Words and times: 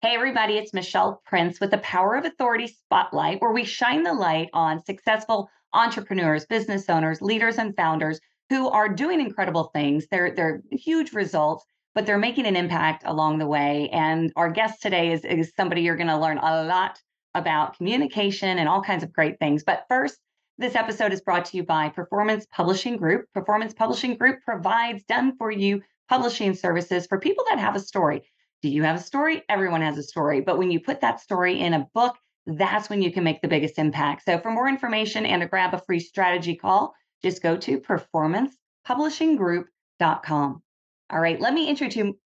Hey, 0.00 0.14
everybody, 0.14 0.56
it's 0.56 0.72
Michelle 0.72 1.20
Prince 1.26 1.58
with 1.58 1.72
the 1.72 1.78
Power 1.78 2.14
of 2.14 2.24
Authority 2.24 2.68
Spotlight, 2.68 3.42
where 3.42 3.50
we 3.50 3.64
shine 3.64 4.04
the 4.04 4.14
light 4.14 4.48
on 4.52 4.84
successful 4.84 5.50
entrepreneurs, 5.72 6.46
business 6.46 6.88
owners, 6.88 7.20
leaders, 7.20 7.58
and 7.58 7.74
founders 7.74 8.20
who 8.48 8.68
are 8.68 8.88
doing 8.88 9.20
incredible 9.20 9.72
things. 9.74 10.06
They're, 10.08 10.32
they're 10.32 10.62
huge 10.70 11.12
results, 11.12 11.64
but 11.96 12.06
they're 12.06 12.16
making 12.16 12.46
an 12.46 12.54
impact 12.54 13.02
along 13.06 13.38
the 13.38 13.48
way. 13.48 13.88
And 13.92 14.32
our 14.36 14.48
guest 14.52 14.80
today 14.80 15.10
is, 15.10 15.24
is 15.24 15.52
somebody 15.56 15.82
you're 15.82 15.96
going 15.96 16.06
to 16.06 16.16
learn 16.16 16.38
a 16.38 16.62
lot 16.62 17.00
about 17.34 17.76
communication 17.76 18.56
and 18.56 18.68
all 18.68 18.80
kinds 18.80 19.02
of 19.02 19.12
great 19.12 19.40
things. 19.40 19.64
But 19.64 19.84
first, 19.88 20.16
this 20.58 20.76
episode 20.76 21.12
is 21.12 21.22
brought 21.22 21.46
to 21.46 21.56
you 21.56 21.64
by 21.64 21.88
Performance 21.88 22.46
Publishing 22.52 22.98
Group. 22.98 23.24
Performance 23.34 23.74
Publishing 23.74 24.14
Group 24.14 24.42
provides 24.44 25.02
done 25.08 25.36
for 25.36 25.50
you 25.50 25.82
publishing 26.08 26.54
services 26.54 27.08
for 27.08 27.18
people 27.18 27.44
that 27.48 27.58
have 27.58 27.74
a 27.74 27.80
story. 27.80 28.22
Do 28.62 28.68
you 28.68 28.82
have 28.82 28.96
a 28.96 29.02
story? 29.02 29.42
Everyone 29.48 29.82
has 29.82 29.98
a 29.98 30.02
story. 30.02 30.40
But 30.40 30.58
when 30.58 30.70
you 30.70 30.80
put 30.80 31.00
that 31.00 31.20
story 31.20 31.60
in 31.60 31.74
a 31.74 31.86
book, 31.94 32.16
that's 32.46 32.90
when 32.90 33.02
you 33.02 33.12
can 33.12 33.24
make 33.24 33.40
the 33.40 33.48
biggest 33.48 33.78
impact. 33.78 34.24
So, 34.24 34.38
for 34.38 34.50
more 34.50 34.68
information 34.68 35.26
and 35.26 35.42
to 35.42 35.48
grab 35.48 35.74
a 35.74 35.82
free 35.86 36.00
strategy 36.00 36.56
call, 36.56 36.94
just 37.22 37.42
go 37.42 37.56
to 37.56 37.78
performancepublishinggroup.com. 37.78 40.62
All 41.10 41.20
right, 41.20 41.40
let 41.40 41.54
me 41.54 41.74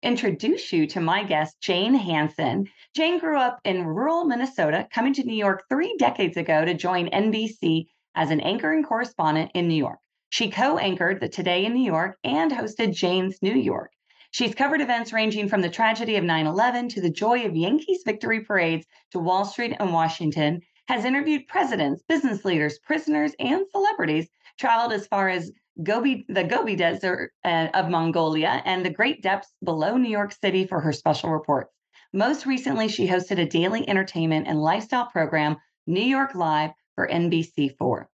introduce 0.03 0.73
you 0.73 0.87
to 0.89 1.01
my 1.01 1.25
guest, 1.25 1.57
Jane 1.63 1.95
Hanson. 1.95 2.69
Jane 2.95 3.19
grew 3.19 3.39
up 3.39 3.59
in 3.65 3.87
rural 3.87 4.27
Minnesota, 4.27 4.87
coming 4.93 5.15
to 5.15 5.25
New 5.25 5.35
York 5.35 5.65
three 5.71 5.97
decades 5.99 6.37
ago 6.37 6.63
to 6.65 6.75
join 6.75 7.09
NBC 7.09 7.87
as 8.15 8.31
an 8.31 8.41
anchor 8.41 8.73
and 8.73 8.85
correspondent 8.85 9.51
in 9.55 9.69
New 9.69 9.77
York. 9.77 9.99
She 10.29 10.51
co 10.51 10.77
anchored 10.77 11.21
the 11.21 11.29
Today 11.29 11.65
in 11.65 11.73
New 11.73 11.87
York 11.87 12.19
and 12.23 12.53
hosted 12.53 12.95
Jane's 12.95 13.41
New 13.41 13.55
York. 13.55 13.93
She's 14.31 14.55
covered 14.55 14.81
events 14.81 15.13
ranging 15.13 15.49
from 15.49 15.63
the 15.63 15.71
tragedy 15.71 16.17
of 16.17 16.25
9 16.25 16.47
11 16.47 16.89
to 16.91 17.01
the 17.01 17.11
joy 17.11 17.45
of 17.45 17.57
Yankees 17.57 18.03
victory 18.05 18.41
parades 18.41 18.87
to 19.13 19.19
Wall 19.19 19.45
Street 19.45 19.77
and 19.79 19.93
Washington, 19.93 20.63
has 20.89 21.05
interviewed 21.05 21.49
presidents, 21.49 22.03
business 22.09 22.45
leaders, 22.45 22.79
prisoners, 22.81 23.33
and 23.39 23.65
celebrities, 23.73 24.29
traveled 24.59 24.93
as 24.93 25.07
far 25.07 25.29
as 25.29 25.53
Gobi, 25.83 26.25
the 26.29 26.45
Gobi 26.45 26.77
Desert 26.77 27.33
uh, 27.45 27.69
of 27.75 27.91
Mongolia, 27.91 28.63
and 28.65 28.85
the 28.85 28.91
great 28.91 29.23
depths 29.23 29.53
below 29.63 29.97
New 29.97 30.09
York 30.09 30.33
City 30.33 30.67
for 30.67 30.81
her 30.81 30.93
special 30.93 31.31
reports. 31.31 31.73
Most 32.13 32.47
recently, 32.47 32.89
she 32.89 33.07
hosted 33.07 33.39
a 33.39 33.47
daily 33.47 33.89
entertainment 33.89 34.47
and 34.47 34.63
lifestyle 34.63 35.07
program, 35.07 35.57
New 35.87 36.01
York 36.01 36.35
Live, 36.35 36.71
for 36.95 37.07
NBC4. 37.07 38.07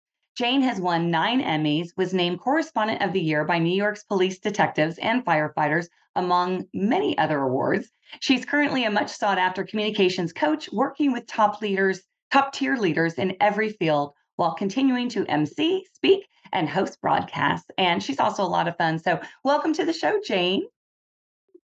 Jane 0.40 0.62
has 0.62 0.80
won 0.80 1.10
nine 1.10 1.42
Emmys, 1.42 1.90
was 1.98 2.14
named 2.14 2.40
Correspondent 2.40 3.02
of 3.02 3.12
the 3.12 3.20
Year 3.20 3.44
by 3.44 3.58
New 3.58 3.76
York's 3.76 4.04
police 4.04 4.38
detectives 4.38 4.96
and 4.96 5.22
firefighters, 5.22 5.88
among 6.16 6.64
many 6.72 7.18
other 7.18 7.42
awards. 7.42 7.92
She's 8.20 8.46
currently 8.46 8.84
a 8.84 8.90
much 8.90 9.10
sought 9.10 9.36
after 9.36 9.64
communications 9.64 10.32
coach, 10.32 10.72
working 10.72 11.12
with 11.12 11.26
top 11.26 11.60
leaders, 11.60 12.00
top 12.32 12.54
tier 12.54 12.76
leaders 12.78 13.16
in 13.18 13.36
every 13.38 13.68
field 13.68 14.14
while 14.36 14.54
continuing 14.54 15.10
to 15.10 15.26
MC, 15.26 15.86
speak, 15.92 16.26
and 16.54 16.70
host 16.70 16.98
broadcasts. 17.02 17.70
And 17.76 18.02
she's 18.02 18.18
also 18.18 18.42
a 18.42 18.48
lot 18.48 18.66
of 18.66 18.78
fun. 18.78 18.98
So, 18.98 19.20
welcome 19.44 19.74
to 19.74 19.84
the 19.84 19.92
show, 19.92 20.20
Jane. 20.24 20.62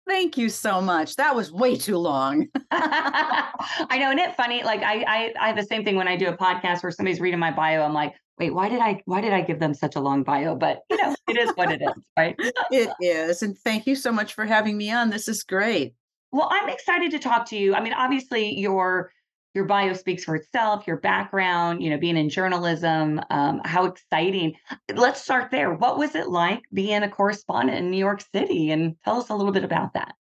Thank 0.09 0.37
you 0.37 0.49
so 0.49 0.81
much. 0.81 1.15
That 1.15 1.37
was 1.37 1.53
way 1.53 1.77
too 1.77 1.99
long. 1.99 2.49
I 2.73 3.97
know, 4.01 4.09
isn't 4.09 4.19
it 4.19 4.35
funny? 4.35 4.65
Like 4.65 4.83
I, 4.83 5.05
I, 5.07 5.35
I 5.41 5.47
have 5.47 5.57
the 5.57 5.63
same 5.63 5.85
thing 5.85 5.95
when 5.95 6.09
I 6.09 6.17
do 6.17 6.27
a 6.27 6.37
podcast 6.37 6.83
where 6.83 6.91
somebody's 6.91 7.21
reading 7.21 7.39
my 7.39 7.53
bio. 7.53 7.83
I'm 7.83 7.93
like, 7.93 8.15
wait, 8.39 8.55
why 8.55 8.69
did 8.69 8.81
I, 8.81 9.03
why 9.05 9.21
did 9.21 9.33
I 9.33 9.41
give 9.41 9.59
them 9.59 9.75
such 9.75 9.97
a 9.97 10.01
long 10.01 10.23
bio? 10.23 10.55
But 10.55 10.83
you 10.91 10.97
know, 10.97 11.15
it 11.29 11.37
is 11.37 11.51
what 11.55 11.73
it 11.73 11.83
is, 11.83 12.03
right? 12.17 12.37
it 12.71 12.91
is, 13.01 13.43
and 13.43 13.57
thank 13.59 13.87
you 13.87 13.95
so 13.95 14.13
much 14.13 14.35
for 14.35 14.45
having 14.45 14.77
me 14.77 14.91
on. 14.91 15.11
This 15.11 15.29
is 15.29 15.43
great. 15.43 15.95
Well, 16.33 16.49
I'm 16.51 16.69
excited 16.69 17.11
to 17.13 17.19
talk 17.19 17.47
to 17.51 17.57
you. 17.57 17.75
I 17.75 17.81
mean, 17.81 17.93
obviously, 17.93 18.59
you're 18.59 19.11
your 19.57 19.65
bio 19.65 19.95
speaks 19.95 20.23
for 20.23 20.37
itself 20.37 20.87
your 20.87 20.99
background 20.99 21.83
you 21.83 21.89
know 21.89 21.97
being 21.97 22.19
in 22.19 22.29
journalism 22.29 23.19
um, 23.31 23.61
how 23.65 23.87
exciting 23.87 24.55
let's 24.95 25.23
start 25.23 25.51
there 25.51 25.73
what 25.73 25.97
was 25.97 26.15
it 26.15 26.29
like 26.29 26.61
being 26.75 27.03
a 27.03 27.09
correspondent 27.09 27.79
in 27.79 27.91
new 27.91 27.97
york 27.97 28.23
city 28.35 28.71
and 28.71 28.95
tell 29.03 29.19
us 29.19 29.31
a 29.31 29.35
little 29.35 29.53
bit 29.53 29.65
about 29.65 29.95
that 29.95 30.15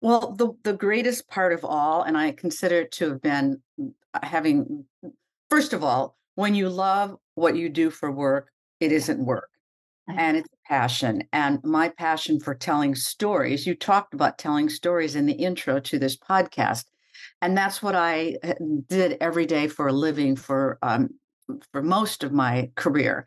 well 0.00 0.32
the, 0.32 0.52
the 0.64 0.72
greatest 0.72 1.28
part 1.28 1.52
of 1.52 1.66
all 1.66 2.02
and 2.02 2.16
i 2.16 2.32
consider 2.32 2.80
it 2.80 2.90
to 2.90 3.10
have 3.10 3.20
been 3.20 3.60
uh, 3.78 4.20
having 4.22 4.86
first 5.50 5.74
of 5.74 5.84
all 5.84 6.16
when 6.34 6.54
you 6.54 6.68
love 6.68 7.16
what 7.34 7.56
you 7.56 7.68
do 7.68 7.90
for 7.90 8.10
work 8.10 8.48
it 8.80 8.92
isn't 8.92 9.24
work 9.24 9.48
and 10.08 10.36
it's 10.36 10.48
passion 10.66 11.22
and 11.32 11.62
my 11.62 11.88
passion 11.88 12.40
for 12.40 12.54
telling 12.54 12.94
stories 12.94 13.66
you 13.66 13.74
talked 13.74 14.14
about 14.14 14.38
telling 14.38 14.68
stories 14.68 15.16
in 15.16 15.26
the 15.26 15.32
intro 15.32 15.78
to 15.78 15.98
this 15.98 16.16
podcast 16.16 16.84
and 17.40 17.56
that's 17.56 17.82
what 17.82 17.94
I 17.94 18.36
uh, 18.42 18.54
did 18.88 19.18
every 19.20 19.46
day 19.46 19.66
for 19.66 19.88
a 19.88 19.92
living 19.92 20.36
for 20.36 20.78
um, 20.82 21.10
for 21.72 21.82
most 21.82 22.24
of 22.24 22.32
my 22.32 22.70
career. 22.76 23.26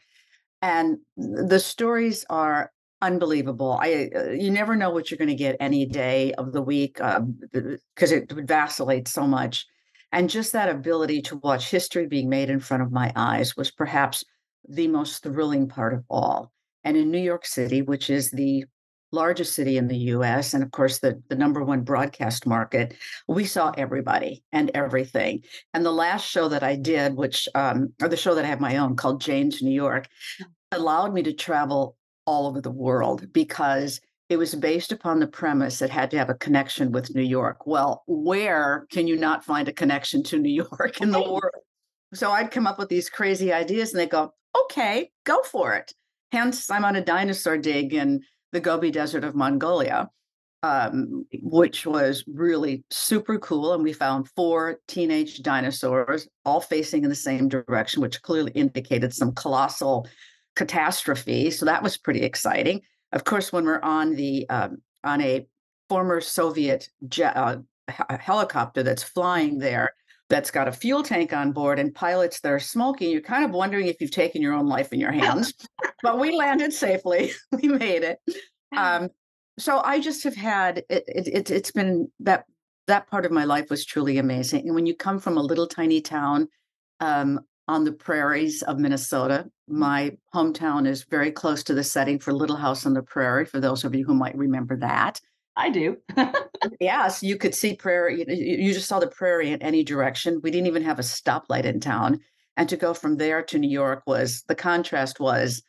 And 0.61 0.97
the 1.17 1.59
stories 1.59 2.25
are 2.29 2.71
unbelievable. 3.01 3.77
I 3.79 4.09
uh, 4.15 4.29
you 4.31 4.49
never 4.49 4.75
know 4.75 4.89
what 4.89 5.11
you're 5.11 5.17
going 5.17 5.29
to 5.29 5.35
get 5.35 5.57
any 5.59 5.85
day 5.85 6.33
of 6.33 6.53
the 6.53 6.61
week 6.61 6.95
because 6.95 7.17
um, 8.11 8.17
it 8.17 8.33
would 8.33 8.47
vacillate 8.47 9.07
so 9.07 9.27
much. 9.27 9.67
And 10.15 10.29
just 10.29 10.53
that 10.53 10.69
ability 10.69 11.23
to 11.23 11.35
watch 11.35 11.69
history 11.69 12.07
being 12.07 12.29
made 12.29 12.49
in 12.49 12.61
front 12.61 12.81
of 12.81 12.89
my 12.89 13.11
eyes 13.17 13.57
was 13.57 13.69
perhaps 13.69 14.23
the 14.65 14.87
most 14.87 15.21
thrilling 15.21 15.67
part 15.67 15.93
of 15.93 16.05
all. 16.09 16.53
And 16.85 16.95
in 16.95 17.11
New 17.11 17.19
York 17.19 17.45
City, 17.45 17.81
which 17.81 18.09
is 18.09 18.31
the 18.31 18.63
largest 19.11 19.53
city 19.53 19.77
in 19.77 19.89
the 19.89 19.97
US, 20.13 20.53
and 20.53 20.63
of 20.63 20.71
course, 20.71 20.99
the, 20.99 21.21
the 21.27 21.35
number 21.35 21.65
one 21.65 21.81
broadcast 21.81 22.47
market, 22.47 22.95
we 23.27 23.43
saw 23.43 23.73
everybody 23.77 24.41
and 24.53 24.71
everything. 24.73 25.43
And 25.73 25.85
the 25.85 25.91
last 25.91 26.25
show 26.25 26.47
that 26.47 26.63
I 26.63 26.77
did, 26.77 27.15
which, 27.15 27.49
um, 27.53 27.91
or 28.01 28.07
the 28.07 28.15
show 28.15 28.35
that 28.35 28.45
I 28.45 28.47
have 28.47 28.61
my 28.61 28.77
own 28.77 28.95
called 28.95 29.19
Jane's 29.19 29.61
New 29.61 29.75
York, 29.75 30.07
allowed 30.71 31.13
me 31.13 31.23
to 31.23 31.33
travel 31.33 31.97
all 32.25 32.47
over 32.47 32.61
the 32.61 32.71
world 32.71 33.33
because 33.33 33.99
it 34.29 34.37
was 34.37 34.55
based 34.55 34.91
upon 34.91 35.19
the 35.19 35.27
premise 35.27 35.81
it 35.81 35.89
had 35.89 36.09
to 36.11 36.17
have 36.17 36.29
a 36.29 36.35
connection 36.35 36.91
with 36.91 37.13
New 37.13 37.21
York. 37.21 37.67
Well, 37.67 38.03
where 38.07 38.87
can 38.91 39.07
you 39.07 39.17
not 39.17 39.45
find 39.45 39.67
a 39.67 39.73
connection 39.73 40.23
to 40.23 40.39
New 40.39 40.49
York 40.71 41.01
in 41.01 41.11
the 41.11 41.21
world? 41.21 41.63
So 42.13 42.31
I'd 42.31 42.51
come 42.51 42.65
up 42.65 42.79
with 42.79 42.89
these 42.89 43.09
crazy 43.09 43.53
ideas 43.53 43.93
and 43.93 43.99
they 43.99 44.07
go, 44.07 44.33
okay, 44.63 45.11
go 45.25 45.43
for 45.43 45.73
it. 45.73 45.93
Hence, 46.31 46.69
I'm 46.71 46.85
on 46.85 46.95
a 46.95 47.03
dinosaur 47.03 47.57
dig 47.57 47.93
in 47.93 48.21
the 48.51 48.59
Gobi 48.59 48.89
Desert 48.89 49.23
of 49.23 49.35
Mongolia, 49.35 50.09
um, 50.63 51.25
which 51.41 51.85
was 51.85 52.23
really 52.27 52.83
super 52.89 53.37
cool. 53.37 53.73
And 53.73 53.83
we 53.83 53.93
found 53.93 54.29
four 54.29 54.79
teenage 54.87 55.43
dinosaurs 55.43 56.27
all 56.45 56.61
facing 56.61 57.03
in 57.03 57.09
the 57.09 57.15
same 57.15 57.47
direction, 57.47 58.01
which 58.01 58.21
clearly 58.21 58.51
indicated 58.53 59.13
some 59.13 59.33
colossal 59.33 60.07
catastrophe. 60.55 61.51
So 61.51 61.65
that 61.65 61.83
was 61.83 61.97
pretty 61.97 62.21
exciting. 62.21 62.81
Of 63.15 63.23
course, 63.23 63.51
when 63.51 63.65
we're 63.65 63.81
on 63.81 64.13
the 64.15 64.47
um, 64.49 64.81
on 65.03 65.21
a 65.21 65.47
former 65.89 66.21
Soviet 66.21 66.89
jet, 67.07 67.35
uh, 67.35 67.57
helicopter 68.19 68.83
that's 68.83 69.03
flying 69.03 69.57
there, 69.57 69.93
that's 70.29 70.51
got 70.51 70.67
a 70.67 70.71
fuel 70.71 71.03
tank 71.03 71.33
on 71.33 71.51
board 71.51 71.79
and 71.79 71.93
pilots 71.93 72.39
that 72.41 72.51
are 72.51 72.59
smoking, 72.59 73.11
you're 73.11 73.21
kind 73.21 73.45
of 73.45 73.51
wondering 73.51 73.87
if 73.87 74.01
you've 74.01 74.11
taken 74.11 74.41
your 74.41 74.53
own 74.53 74.67
life 74.67 74.91
in 74.91 74.99
your 74.99 75.11
hands. 75.23 75.53
but 76.01 76.19
we 76.19 76.35
landed 76.35 76.73
safely. 76.73 77.31
we 77.51 77.69
made 77.69 78.03
it. 78.03 78.19
Um, 78.75 79.09
so 79.57 79.81
I 79.83 79.99
just 79.99 80.23
have 80.23 80.35
had 80.35 80.79
it, 80.89 81.03
it, 81.07 81.27
it. 81.27 81.51
It's 81.51 81.71
been 81.71 82.11
that 82.19 82.45
that 82.87 83.07
part 83.07 83.25
of 83.25 83.31
my 83.31 83.45
life 83.45 83.69
was 83.69 83.85
truly 83.85 84.17
amazing. 84.17 84.65
And 84.65 84.75
when 84.75 84.85
you 84.85 84.95
come 84.95 85.19
from 85.19 85.37
a 85.37 85.41
little 85.43 85.67
tiny 85.67 86.01
town 86.01 86.47
um, 86.99 87.39
on 87.67 87.83
the 87.83 87.91
prairies 87.91 88.61
of 88.63 88.79
Minnesota, 88.79 89.45
mm-hmm. 89.45 89.79
my 89.79 90.17
hometown 90.33 90.87
is 90.87 91.03
very 91.03 91.31
close 91.31 91.63
to 91.63 91.73
the 91.73 91.83
setting 91.83 92.19
for 92.19 92.33
Little 92.33 92.55
House 92.55 92.85
on 92.85 92.93
the 92.93 93.01
Prairie. 93.01 93.45
For 93.45 93.59
those 93.59 93.83
of 93.83 93.95
you 93.95 94.05
who 94.05 94.13
might 94.13 94.37
remember 94.37 94.77
that, 94.77 95.19
I 95.57 95.69
do. 95.69 95.97
yes, 96.79 97.23
you 97.23 97.37
could 97.37 97.55
see 97.55 97.75
prairie. 97.75 98.25
You 98.27 98.73
just 98.73 98.87
saw 98.87 98.99
the 98.99 99.07
prairie 99.07 99.51
in 99.51 99.61
any 99.61 99.83
direction. 99.83 100.41
We 100.43 100.51
didn't 100.51 100.67
even 100.67 100.83
have 100.83 100.99
a 100.99 101.03
stoplight 101.03 101.63
in 101.63 101.79
town. 101.79 102.19
And 102.57 102.67
to 102.69 102.77
go 102.77 102.93
from 102.93 103.17
there 103.17 103.41
to 103.43 103.59
New 103.59 103.69
York 103.69 104.03
was 104.05 104.43
the 104.47 104.55
contrast 104.55 105.19
was 105.19 105.63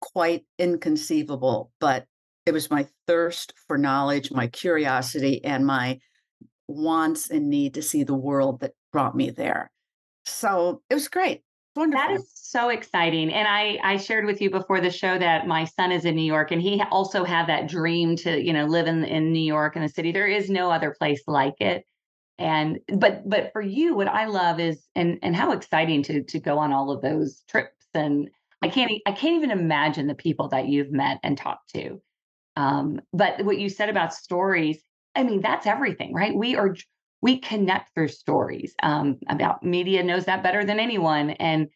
quite 0.00 0.44
inconceivable. 0.58 1.72
But 1.80 2.06
it 2.46 2.52
was 2.52 2.70
my 2.70 2.86
thirst 3.06 3.54
for 3.66 3.78
knowledge, 3.78 4.30
my 4.30 4.48
curiosity, 4.48 5.44
and 5.44 5.66
my 5.66 5.98
wants 6.68 7.30
and 7.30 7.48
need 7.48 7.74
to 7.74 7.82
see 7.82 8.02
the 8.02 8.14
world 8.14 8.60
that 8.60 8.72
brought 8.92 9.16
me 9.16 9.30
there. 9.30 9.70
So 10.30 10.82
it 10.88 10.94
was 10.94 11.08
great. 11.08 11.42
Wonderful. 11.76 12.08
That 12.08 12.14
is 12.14 12.30
so 12.34 12.68
exciting. 12.68 13.32
And 13.32 13.46
I 13.46 13.78
I 13.82 13.96
shared 13.96 14.24
with 14.24 14.40
you 14.40 14.50
before 14.50 14.80
the 14.80 14.90
show 14.90 15.18
that 15.18 15.46
my 15.46 15.64
son 15.64 15.92
is 15.92 16.04
in 16.04 16.16
New 16.16 16.22
York 16.22 16.50
and 16.50 16.60
he 16.60 16.82
also 16.90 17.24
had 17.24 17.46
that 17.48 17.68
dream 17.68 18.16
to, 18.16 18.40
you 18.40 18.52
know, 18.52 18.66
live 18.66 18.86
in 18.86 19.04
in 19.04 19.32
New 19.32 19.42
York 19.42 19.76
in 19.76 19.82
the 19.82 19.88
city. 19.88 20.10
There 20.10 20.26
is 20.26 20.50
no 20.50 20.70
other 20.70 20.94
place 20.98 21.22
like 21.26 21.60
it. 21.60 21.84
And 22.38 22.80
but 22.96 23.28
but 23.28 23.52
for 23.52 23.62
you 23.62 23.94
what 23.94 24.08
I 24.08 24.26
love 24.26 24.58
is 24.58 24.84
and 24.96 25.18
and 25.22 25.36
how 25.36 25.52
exciting 25.52 26.02
to 26.04 26.24
to 26.24 26.40
go 26.40 26.58
on 26.58 26.72
all 26.72 26.90
of 26.90 27.02
those 27.02 27.44
trips 27.48 27.86
and 27.94 28.30
I 28.62 28.68
can't 28.68 28.90
I 29.06 29.12
can't 29.12 29.36
even 29.36 29.50
imagine 29.50 30.06
the 30.06 30.14
people 30.14 30.48
that 30.48 30.66
you've 30.66 30.92
met 30.92 31.20
and 31.22 31.38
talked 31.38 31.72
to. 31.74 32.00
Um, 32.56 33.00
but 33.12 33.44
what 33.44 33.58
you 33.58 33.68
said 33.68 33.88
about 33.88 34.12
stories, 34.12 34.82
I 35.14 35.22
mean, 35.22 35.40
that's 35.40 35.66
everything, 35.66 36.12
right? 36.12 36.34
We 36.34 36.56
are 36.56 36.74
we 37.22 37.38
connect 37.38 37.94
through 37.94 38.08
stories. 38.08 38.74
Um, 38.82 39.18
about 39.28 39.62
media 39.62 40.02
knows 40.02 40.24
that 40.24 40.42
better 40.42 40.64
than 40.64 40.80
anyone. 40.80 41.30
And 41.30 41.68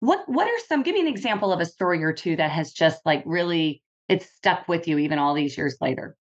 what 0.00 0.20
what 0.26 0.46
are 0.46 0.64
some? 0.68 0.82
Give 0.82 0.94
me 0.94 1.00
an 1.00 1.06
example 1.06 1.52
of 1.52 1.60
a 1.60 1.66
story 1.66 2.02
or 2.02 2.12
two 2.12 2.36
that 2.36 2.50
has 2.50 2.72
just 2.72 3.00
like 3.04 3.22
really 3.24 3.82
it's 4.08 4.26
stuck 4.26 4.68
with 4.68 4.88
you 4.88 4.98
even 4.98 5.18
all 5.18 5.34
these 5.34 5.56
years 5.56 5.76
later. 5.80 6.16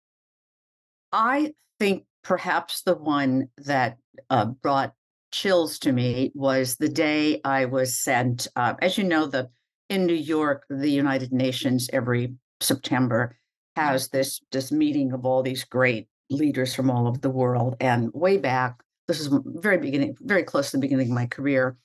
I 1.11 1.53
think 1.79 2.03
perhaps 2.23 2.83
the 2.83 2.95
one 2.95 3.47
that 3.57 3.97
uh, 4.29 4.45
brought 4.45 4.93
chills 5.31 5.79
to 5.79 5.91
me 5.91 6.31
was 6.35 6.75
the 6.75 6.89
day 6.89 7.39
I 7.43 7.65
was 7.65 7.97
sent. 7.97 8.47
Uh, 8.55 8.75
as 8.81 8.97
you 8.97 9.03
know, 9.03 9.25
the 9.25 9.49
in 9.89 10.05
New 10.05 10.13
York, 10.13 10.65
the 10.69 10.89
United 10.89 11.31
Nations 11.31 11.89
every 11.91 12.33
September 12.61 13.37
has 13.75 14.09
this 14.09 14.41
this 14.51 14.71
meeting 14.71 15.13
of 15.13 15.25
all 15.25 15.41
these 15.41 15.63
great 15.63 16.07
leaders 16.29 16.73
from 16.73 16.89
all 16.89 17.07
over 17.07 17.17
the 17.17 17.29
world. 17.29 17.75
And 17.79 18.11
way 18.13 18.37
back, 18.37 18.81
this 19.07 19.19
is 19.19 19.29
very 19.43 19.77
beginning, 19.77 20.15
very 20.21 20.43
close 20.43 20.71
to 20.71 20.77
the 20.77 20.81
beginning 20.81 21.07
of 21.07 21.13
my 21.13 21.25
career. 21.25 21.77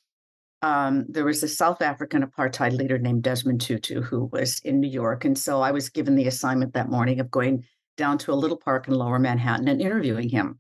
Um, 0.63 1.05
there 1.09 1.25
was 1.25 1.43
a 1.43 1.49
South 1.49 1.83
African 1.83 2.25
apartheid 2.25 2.73
leader 2.73 2.99
named 2.99 3.23
Desmond 3.23 3.61
Tutu 3.61 4.01
who 4.01 4.27
was 4.33 4.61
in 4.61 4.81
New 4.81 4.89
York, 4.89 5.25
and 5.25 5.37
so 5.37 5.61
I 5.61 5.73
was 5.73 5.91
given 5.91 6.15
the 6.15 6.27
assignment 6.27 6.73
that 6.73 6.91
morning 6.91 7.21
of 7.21 7.31
going 7.31 7.65
down 7.97 8.19
to 8.19 8.33
a 8.33 8.35
little 8.35 8.57
park 8.57 8.89
in 8.89 8.95
Lower 8.95 9.19
Manhattan 9.19 9.69
and 9.69 9.81
interviewing 9.81 10.29
him. 10.29 10.59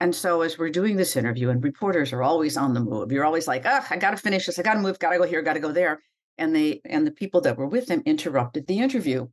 And 0.00 0.14
so 0.14 0.42
as 0.42 0.58
we're 0.58 0.70
doing 0.70 0.96
this 0.96 1.16
interview, 1.16 1.50
and 1.50 1.62
reporters 1.62 2.12
are 2.12 2.22
always 2.22 2.56
on 2.56 2.74
the 2.74 2.80
move, 2.80 3.12
you're 3.12 3.24
always 3.24 3.46
like, 3.46 3.62
"Oh, 3.64 3.86
I 3.90 3.96
got 3.96 4.10
to 4.10 4.16
finish 4.16 4.46
this. 4.46 4.58
I 4.58 4.62
got 4.62 4.74
to 4.74 4.80
move. 4.80 4.98
Got 4.98 5.10
to 5.10 5.18
go 5.18 5.24
here. 5.24 5.42
Got 5.42 5.54
to 5.54 5.60
go 5.60 5.72
there." 5.72 6.00
And 6.38 6.54
they 6.54 6.80
and 6.84 7.06
the 7.06 7.12
people 7.12 7.40
that 7.42 7.56
were 7.56 7.66
with 7.66 7.88
him 7.88 8.02
interrupted 8.04 8.66
the 8.66 8.78
interview 8.78 9.28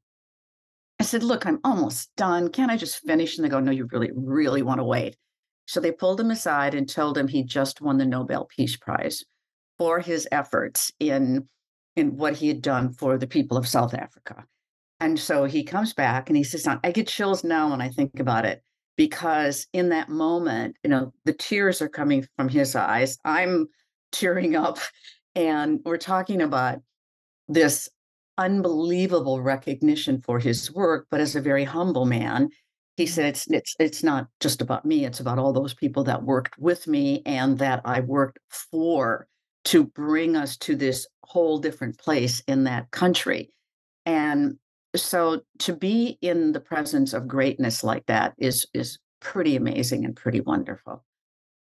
I 1.01 1.03
said, 1.03 1.24
Look, 1.24 1.48
I'm 1.48 1.59
almost 1.63 2.15
done. 2.15 2.50
Can't 2.50 2.69
I 2.69 2.77
just 2.77 3.00
finish? 3.00 3.36
And 3.36 3.44
they 3.44 3.50
go, 3.50 3.59
No, 3.59 3.71
you 3.71 3.88
really, 3.92 4.12
really 4.13 4.62
want 4.62 4.77
to 4.77 4.83
wait. 4.83 5.18
So 5.65 5.80
they 5.80 5.92
pulled 5.92 6.19
him 6.19 6.30
aside 6.30 6.75
and 6.75 6.88
told 6.88 7.18
him 7.18 7.27
he 7.27 7.42
just 7.42 7.81
won 7.81 7.98
the 7.98 8.06
Nobel 8.06 8.45
Peace 8.56 8.77
Prize 8.77 9.24
for 9.80 10.00
his 10.00 10.27
efforts 10.31 10.92
in, 11.00 11.48
in 11.95 12.18
what 12.18 12.36
he 12.36 12.50
had 12.50 12.62
done 12.62 12.94
for 12.94 13.18
the 13.18 13.25
people 13.25 13.57
of 13.57 13.68
South 13.68 13.95
Africa. 13.95 14.45
And 15.00 15.19
so 15.19 15.45
he 15.45 15.63
comes 15.63 15.92
back 15.92 16.30
and 16.30 16.38
he 16.38 16.44
says, 16.44 16.68
I 16.68 16.92
get 16.92 17.07
chills 17.07 17.44
now 17.44 17.71
when 17.71 17.81
I 17.81 17.89
think 17.89 18.19
about 18.19 18.45
it, 18.45 18.62
because 18.95 19.65
in 19.74 19.89
that 19.89 20.07
moment, 20.07 20.75
you 20.83 20.92
know, 20.92 21.13
the 21.25 21.33
tears 21.33 21.81
are 21.81 21.89
coming 21.89 22.27
from 22.38 22.47
his 22.47 22.75
eyes. 22.75 23.18
I'm 23.25 23.69
tearing 24.12 24.56
up. 24.56 24.77
And 25.33 25.80
we're 25.86 25.95
talking 25.95 26.42
about 26.42 26.80
this 27.47 27.88
unbelievable 28.38 29.42
recognition 29.42 30.22
for 30.22 30.39
his 30.39 30.72
work, 30.74 31.07
but 31.12 31.19
as 31.19 31.36
a 31.36 31.42
very 31.42 31.63
humble 31.63 32.06
man, 32.06 32.50
he 32.98 33.06
said 33.06 33.36
mm-hmm. 33.36 33.54
it's 33.54 33.75
it's 33.75 33.75
it's 33.80 34.04
not 34.04 34.28
just 34.39 34.62
about 34.62 34.86
me, 34.86 35.06
it's 35.06 35.19
about 35.19 35.39
all 35.39 35.54
those 35.54 35.74
people 35.74 36.04
that 36.06 36.24
worked 36.24 36.57
with 36.57 36.88
me 36.88 37.22
and 37.25 37.57
that 37.60 37.81
I 37.86 38.01
worked 38.01 38.39
for 38.50 39.28
to 39.66 39.86
bring 39.86 40.36
us 40.36 40.57
to 40.57 40.75
this 40.75 41.07
whole 41.24 41.60
different 41.60 41.98
place 41.98 42.42
in 42.48 42.63
that 42.66 42.92
country. 42.92 43.50
And 44.06 44.57
so 44.95 45.42
to 45.60 45.75
be 45.75 46.18
in 46.22 46.51
the 46.51 46.60
presence 46.60 47.13
of 47.13 47.28
greatness 47.28 47.83
like 47.83 48.06
that 48.07 48.33
is 48.38 48.66
is 48.74 49.00
pretty 49.19 49.56
amazing 49.56 50.04
and 50.04 50.16
pretty 50.16 50.42
wonderful. 50.42 51.04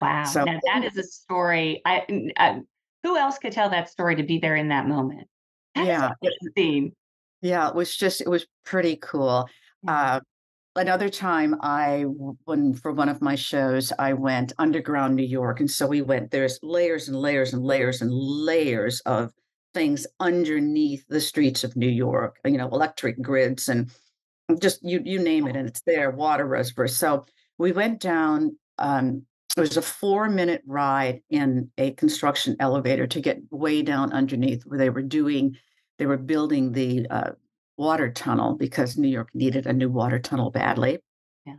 Wow. 0.01 0.25
So 0.25 0.45
now 0.45 0.61
that 0.65 0.85
is 0.85 0.97
a 0.97 1.03
story. 1.03 1.83
I, 1.85 2.31
I 2.37 2.61
who 3.03 3.17
else 3.17 3.39
could 3.39 3.53
tell 3.53 3.71
that 3.71 3.91
story 3.91 4.17
to 4.17 4.23
be 4.23 4.39
there 4.39 4.57
in 4.57 4.69
that 4.69 4.87
moment? 4.87 5.29
Yeah 5.77 6.11
amazing. 6.57 6.93
yeah 7.43 7.69
it 7.69 7.75
was 7.75 7.95
just 7.97 8.21
it 8.21 8.29
was 8.29 8.47
pretty 8.65 8.97
cool. 8.97 9.49
Uh 9.87 10.21
another 10.77 11.09
time 11.09 11.57
i 11.61 12.03
when 12.45 12.73
for 12.73 12.93
one 12.93 13.09
of 13.09 13.21
my 13.21 13.35
shows 13.35 13.93
i 13.99 14.13
went 14.13 14.53
underground 14.59 15.17
new 15.17 15.25
york 15.25 15.59
and 15.59 15.69
so 15.69 15.89
we 15.89 16.03
went 16.03 16.31
there's 16.31 16.61
layers 16.63 17.09
and 17.09 17.17
layers 17.17 17.53
and 17.53 17.65
layers 17.65 18.01
and 18.01 18.13
layers 18.13 19.01
of 19.01 19.33
things 19.75 20.07
underneath 20.21 21.05
the 21.09 21.21
streets 21.21 21.65
of 21.65 21.75
new 21.75 21.89
york 21.89 22.39
you 22.45 22.57
know 22.57 22.69
electric 22.69 23.21
grids 23.21 23.69
and 23.69 23.91
just 24.57 24.83
you 24.83 25.01
you 25.05 25.19
name 25.19 25.47
it 25.47 25.57
and 25.57 25.69
it's 25.69 25.83
there 25.83 26.11
water 26.11 26.47
reservoirs. 26.47 26.97
So 26.97 27.27
we 27.59 27.73
went 27.73 28.01
down 28.01 28.57
um 28.79 29.23
it 29.57 29.61
was 29.61 29.77
a 29.77 29.83
four 29.83 30.29
minute 30.29 30.63
ride 30.67 31.23
in 31.31 31.71
a 31.79 31.93
construction 31.93 32.57
elevator 32.61 33.07
to 33.07 33.21
get 33.21 33.41
way 33.51 33.83
down 33.83 34.13
underneath 34.13 34.63
where 34.65 34.79
they 34.79 34.91
were 34.91 35.03
doing 35.03 35.57
they 35.99 36.07
were 36.07 36.17
building 36.17 36.73
the 36.73 37.07
uh, 37.11 37.31
water 37.77 38.11
tunnel 38.11 38.55
because 38.55 38.97
New 38.97 39.09
York 39.09 39.31
needed 39.35 39.67
a 39.67 39.73
new 39.73 39.89
water 39.91 40.19
tunnel 40.19 40.51
badly. 40.51 40.99
Yeah. 41.45 41.57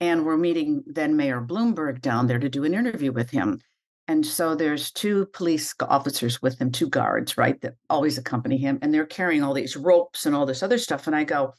And 0.00 0.24
we're 0.24 0.36
meeting 0.36 0.84
then 0.86 1.16
Mayor 1.16 1.40
Bloomberg 1.40 2.00
down 2.00 2.26
there 2.26 2.38
to 2.38 2.48
do 2.48 2.64
an 2.64 2.74
interview 2.74 3.12
with 3.12 3.30
him. 3.30 3.60
And 4.06 4.24
so 4.24 4.54
there's 4.54 4.90
two 4.90 5.26
police 5.34 5.74
officers 5.82 6.40
with 6.40 6.58
him, 6.58 6.72
two 6.72 6.88
guards, 6.88 7.36
right, 7.36 7.60
that 7.60 7.74
always 7.90 8.16
accompany 8.16 8.56
him, 8.56 8.78
and 8.80 8.92
they're 8.92 9.04
carrying 9.04 9.42
all 9.42 9.52
these 9.52 9.76
ropes 9.76 10.24
and 10.24 10.34
all 10.34 10.46
this 10.46 10.62
other 10.62 10.78
stuff. 10.78 11.06
And 11.06 11.14
I 11.14 11.24
go, 11.24 11.52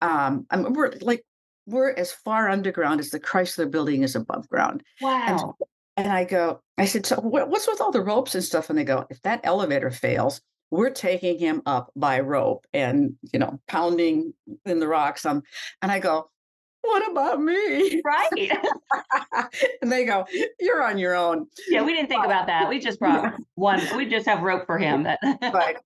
um, 0.00 0.46
I'm, 0.48 0.72
we're 0.72 0.92
like, 1.02 1.24
we're 1.66 1.90
as 1.90 2.12
far 2.12 2.48
underground 2.48 3.00
as 3.00 3.10
the 3.10 3.20
Chrysler 3.20 3.70
Building 3.70 4.02
is 4.02 4.16
above 4.16 4.48
ground. 4.48 4.82
Wow. 5.00 5.54
And, 5.96 6.06
and 6.06 6.12
I 6.12 6.24
go, 6.24 6.60
I 6.78 6.84
said, 6.84 7.06
so 7.06 7.16
what's 7.16 7.68
with 7.68 7.80
all 7.80 7.92
the 7.92 8.02
ropes 8.02 8.34
and 8.34 8.44
stuff? 8.44 8.68
And 8.68 8.78
they 8.78 8.84
go, 8.84 9.06
if 9.10 9.22
that 9.22 9.40
elevator 9.44 9.90
fails, 9.90 10.40
we're 10.70 10.90
taking 10.90 11.38
him 11.38 11.62
up 11.66 11.90
by 11.94 12.20
rope 12.20 12.66
and 12.72 13.14
you 13.32 13.38
know 13.38 13.60
pounding 13.68 14.34
in 14.64 14.80
the 14.80 14.88
rocks 14.88 15.24
um, 15.24 15.42
and 15.82 15.92
i 15.92 16.00
go 16.00 16.28
what 16.84 17.10
about 17.10 17.40
me? 17.40 18.02
Right. 18.04 18.52
And 19.80 19.90
they 19.90 20.04
go 20.04 20.26
you're 20.60 20.82
on 20.82 20.98
your 20.98 21.14
own. 21.14 21.46
Yeah 21.68 21.82
we 21.82 21.94
didn't 21.94 22.08
think 22.08 22.22
but, 22.22 22.26
about 22.26 22.46
that. 22.46 22.68
We 22.68 22.78
just 22.78 22.98
brought 22.98 23.34
one 23.54 23.80
we 23.96 24.06
just 24.06 24.26
have 24.26 24.42
rope 24.42 24.66
for 24.66 24.78
him. 24.78 25.06
Right. 25.42 25.76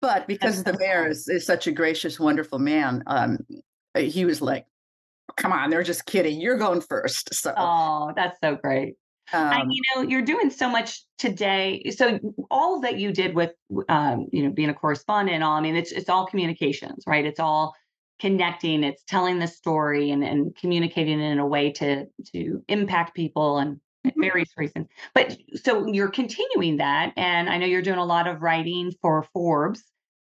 But 0.00 0.26
because 0.28 0.62
the 0.62 0.76
mayor 0.78 1.08
is, 1.08 1.28
is 1.28 1.46
such 1.46 1.66
a 1.66 1.72
gracious 1.72 2.20
wonderful 2.20 2.58
man 2.58 3.02
um 3.06 3.38
he 3.96 4.24
was 4.24 4.42
like 4.42 4.66
come 5.36 5.52
on 5.52 5.70
they're 5.70 5.82
just 5.82 6.06
kidding 6.06 6.40
you're 6.40 6.58
going 6.58 6.80
first 6.80 7.34
so 7.34 7.52
oh 7.56 8.12
that's 8.16 8.38
so 8.42 8.56
great 8.56 8.94
um, 9.32 9.52
and, 9.52 9.72
you 9.72 9.80
know, 9.94 10.02
you're 10.02 10.22
doing 10.22 10.50
so 10.50 10.68
much 10.68 11.04
today. 11.18 11.90
So 11.96 12.18
all 12.50 12.80
that 12.80 12.98
you 12.98 13.12
did 13.12 13.34
with, 13.34 13.52
um, 13.88 14.26
you 14.32 14.42
know, 14.42 14.50
being 14.50 14.68
a 14.68 14.74
correspondent 14.74 15.34
and 15.34 15.44
all, 15.44 15.56
I 15.56 15.60
mean, 15.60 15.76
it's 15.76 15.92
it's 15.92 16.08
all 16.08 16.26
communications, 16.26 17.04
right? 17.06 17.24
It's 17.24 17.40
all 17.40 17.74
connecting. 18.20 18.84
It's 18.84 19.02
telling 19.04 19.38
the 19.38 19.46
story 19.46 20.10
and 20.10 20.22
and 20.22 20.54
communicating 20.56 21.20
in 21.20 21.38
a 21.38 21.46
way 21.46 21.72
to 21.72 22.06
to 22.32 22.64
impact 22.68 23.14
people 23.14 23.58
and 23.58 23.76
mm-hmm. 24.06 24.20
various 24.20 24.50
reasons. 24.56 24.88
But 25.14 25.36
so 25.54 25.86
you're 25.86 26.10
continuing 26.10 26.78
that, 26.78 27.12
and 27.16 27.48
I 27.48 27.58
know 27.58 27.66
you're 27.66 27.82
doing 27.82 27.98
a 27.98 28.04
lot 28.04 28.26
of 28.26 28.42
writing 28.42 28.92
for 29.00 29.22
Forbes. 29.32 29.82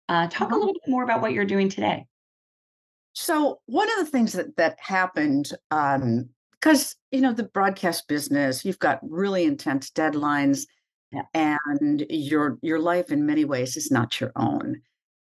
Uh, 0.09 0.27
talk 0.27 0.49
a 0.49 0.51
mm-hmm. 0.51 0.59
little 0.59 0.73
bit 0.73 0.83
more 0.87 1.03
about 1.03 1.21
what 1.21 1.31
you're 1.31 1.45
doing 1.45 1.69
today. 1.69 2.05
So 3.13 3.59
one 3.65 3.89
of 3.91 4.05
the 4.05 4.11
things 4.11 4.33
that 4.33 4.55
that 4.57 4.77
happened 4.79 5.51
um, 5.69 6.29
because 6.61 6.95
you 7.11 7.21
know 7.21 7.33
the 7.33 7.43
broadcast 7.43 8.07
business 8.07 8.63
you've 8.63 8.79
got 8.79 8.99
really 9.01 9.43
intense 9.45 9.89
deadlines 9.89 10.65
yeah. 11.11 11.23
and 11.33 12.05
your 12.09 12.57
your 12.61 12.79
life 12.79 13.11
in 13.11 13.25
many 13.25 13.45
ways 13.45 13.75
is 13.75 13.91
not 13.91 14.19
your 14.19 14.31
own 14.35 14.81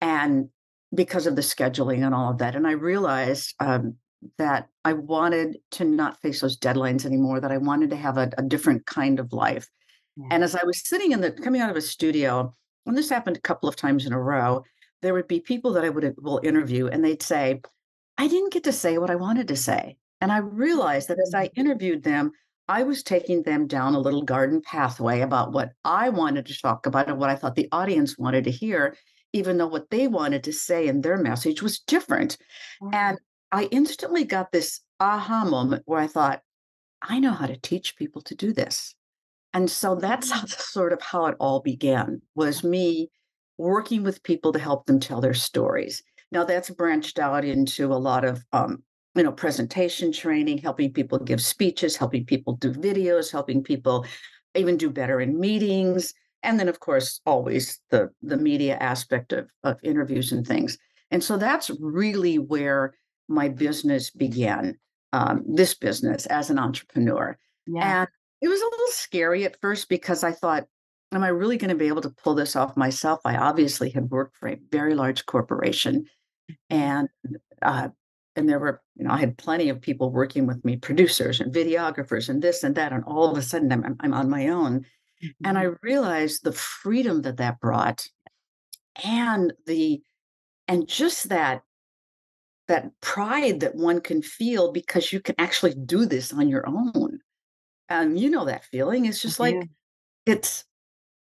and 0.00 0.48
because 0.94 1.26
of 1.26 1.36
the 1.36 1.42
scheduling 1.42 2.04
and 2.04 2.14
all 2.14 2.30
of 2.30 2.38
that 2.38 2.56
and 2.56 2.66
i 2.66 2.72
realized 2.72 3.54
um, 3.60 3.94
that 4.38 4.68
i 4.84 4.92
wanted 4.92 5.58
to 5.70 5.84
not 5.84 6.20
face 6.20 6.40
those 6.40 6.58
deadlines 6.58 7.04
anymore 7.04 7.40
that 7.40 7.52
i 7.52 7.58
wanted 7.58 7.90
to 7.90 7.96
have 7.96 8.16
a, 8.18 8.30
a 8.38 8.42
different 8.42 8.84
kind 8.86 9.20
of 9.20 9.32
life 9.32 9.68
yeah. 10.16 10.28
and 10.30 10.42
as 10.42 10.56
i 10.56 10.64
was 10.64 10.86
sitting 10.86 11.12
in 11.12 11.20
the 11.20 11.30
coming 11.30 11.60
out 11.60 11.70
of 11.70 11.76
a 11.76 11.82
studio 11.82 12.52
and 12.86 12.96
this 12.96 13.10
happened 13.10 13.36
a 13.36 13.40
couple 13.40 13.68
of 13.68 13.76
times 13.76 14.06
in 14.06 14.12
a 14.12 14.20
row 14.20 14.62
there 15.02 15.14
would 15.14 15.28
be 15.28 15.40
people 15.40 15.72
that 15.72 15.84
i 15.84 15.88
would 15.88 16.14
will 16.18 16.40
interview 16.42 16.86
and 16.86 17.04
they'd 17.04 17.22
say 17.22 17.60
i 18.16 18.26
didn't 18.28 18.52
get 18.52 18.64
to 18.64 18.72
say 18.72 18.98
what 18.98 19.10
i 19.10 19.16
wanted 19.16 19.48
to 19.48 19.56
say 19.56 19.96
and 20.20 20.32
I 20.32 20.38
realized 20.38 21.08
that 21.08 21.20
as 21.20 21.34
I 21.34 21.46
mm-hmm. 21.46 21.60
interviewed 21.60 22.02
them, 22.02 22.32
I 22.68 22.82
was 22.82 23.02
taking 23.02 23.42
them 23.42 23.66
down 23.66 23.94
a 23.94 24.00
little 24.00 24.22
garden 24.22 24.60
pathway 24.60 25.22
about 25.22 25.52
what 25.52 25.70
I 25.84 26.10
wanted 26.10 26.46
to 26.46 26.60
talk 26.60 26.86
about 26.86 27.08
and 27.08 27.18
what 27.18 27.30
I 27.30 27.36
thought 27.36 27.54
the 27.54 27.68
audience 27.72 28.18
wanted 28.18 28.44
to 28.44 28.50
hear, 28.50 28.96
even 29.32 29.56
though 29.56 29.68
what 29.68 29.88
they 29.90 30.06
wanted 30.06 30.44
to 30.44 30.52
say 30.52 30.86
in 30.86 31.00
their 31.00 31.16
message 31.16 31.62
was 31.62 31.78
different. 31.78 32.36
And 32.92 33.18
I 33.52 33.64
instantly 33.70 34.24
got 34.24 34.52
this 34.52 34.80
aha 35.00 35.44
moment 35.44 35.84
where 35.86 36.00
I 36.00 36.08
thought, 36.08 36.42
I 37.00 37.20
know 37.20 37.32
how 37.32 37.46
to 37.46 37.56
teach 37.56 37.96
people 37.96 38.20
to 38.22 38.34
do 38.34 38.52
this. 38.52 38.94
And 39.54 39.70
so 39.70 39.94
that's 39.94 40.30
how, 40.30 40.44
sort 40.44 40.92
of 40.92 41.00
how 41.00 41.24
it 41.26 41.36
all 41.40 41.60
began 41.60 42.20
was 42.34 42.62
me 42.62 43.10
working 43.58 44.02
with 44.02 44.22
people 44.22 44.52
to 44.52 44.58
help 44.58 44.86
them 44.86 45.00
tell 45.00 45.20
their 45.20 45.34
stories. 45.34 46.02
Now 46.32 46.44
that's 46.44 46.70
branched 46.70 47.18
out 47.18 47.44
into 47.44 47.92
a 47.92 47.96
lot 47.96 48.24
of 48.24 48.44
um, 48.52 48.82
you 49.14 49.22
know 49.22 49.32
presentation 49.32 50.12
training, 50.12 50.58
helping 50.58 50.92
people 50.92 51.18
give 51.18 51.40
speeches, 51.40 51.96
helping 51.96 52.24
people 52.24 52.54
do 52.56 52.72
videos, 52.72 53.30
helping 53.32 53.62
people 53.62 54.06
even 54.54 54.76
do 54.76 54.90
better 54.90 55.20
in 55.20 55.38
meetings, 55.38 56.14
and 56.42 56.58
then 56.58 56.68
of 56.68 56.80
course 56.80 57.20
always 57.26 57.80
the 57.90 58.08
the 58.22 58.36
media 58.36 58.76
aspect 58.78 59.32
of 59.32 59.50
of 59.64 59.76
interviews 59.82 60.32
and 60.32 60.46
things. 60.46 60.78
And 61.10 61.24
so 61.24 61.36
that's 61.36 61.70
really 61.80 62.38
where 62.38 62.94
my 63.28 63.48
business 63.48 64.10
began. 64.10 64.78
Um, 65.14 65.42
this 65.48 65.72
business 65.74 66.26
as 66.26 66.50
an 66.50 66.58
entrepreneur, 66.58 67.38
Yeah. 67.66 68.00
and 68.02 68.08
it 68.42 68.48
was 68.48 68.60
a 68.60 68.64
little 68.70 68.88
scary 68.88 69.46
at 69.46 69.58
first 69.62 69.88
because 69.88 70.22
I 70.22 70.32
thought, 70.32 70.66
am 71.12 71.24
I 71.24 71.28
really 71.28 71.56
going 71.56 71.70
to 71.70 71.74
be 71.76 71.88
able 71.88 72.02
to 72.02 72.10
pull 72.10 72.34
this 72.34 72.56
off 72.56 72.76
myself? 72.76 73.20
I 73.24 73.36
obviously 73.36 73.90
had 73.90 74.10
worked 74.10 74.36
for 74.36 74.48
a 74.48 74.58
very 74.70 74.94
large 74.94 75.26
corporation 75.26 76.06
and 76.70 77.08
uh, 77.62 77.88
and 78.36 78.48
there 78.48 78.60
were, 78.60 78.80
you 78.94 79.04
know, 79.04 79.10
I 79.10 79.18
had 79.18 79.36
plenty 79.36 79.68
of 79.68 79.80
people 79.80 80.12
working 80.12 80.46
with 80.46 80.64
me, 80.64 80.76
producers 80.76 81.40
and 81.40 81.52
videographers 81.52 82.28
and 82.28 82.40
this 82.40 82.62
and 82.62 82.76
that. 82.76 82.92
And 82.92 83.02
all 83.04 83.28
of 83.28 83.36
a 83.36 83.42
sudden 83.42 83.72
I'm, 83.72 83.96
I'm, 83.98 84.14
on 84.14 84.30
my 84.30 84.46
own. 84.48 84.86
And 85.42 85.58
I 85.58 85.64
Mhm. 85.64 85.76
realized 85.82 86.44
the 86.44 86.52
freedom 86.52 87.22
that 87.22 87.38
that 87.38 87.58
brought 87.58 88.06
and 89.02 89.52
the, 89.66 90.02
and 90.68 90.86
just 90.86 91.30
that, 91.30 91.62
that 92.68 92.92
pride 93.00 93.60
that 93.60 93.74
one 93.74 94.00
can 94.00 94.22
feel 94.22 94.70
because 94.70 95.12
you 95.12 95.20
can 95.20 95.34
actually 95.38 95.74
do 95.74 96.06
this 96.06 96.32
on 96.32 96.48
your 96.48 96.64
own. 96.68 97.18
And 97.88 98.20
you 98.20 98.30
know 98.30 98.44
that 98.44 98.64
feeling. 98.66 99.06
It's 99.06 99.20
just 99.20 99.40
like, 99.40 99.68
it's, 100.26 100.64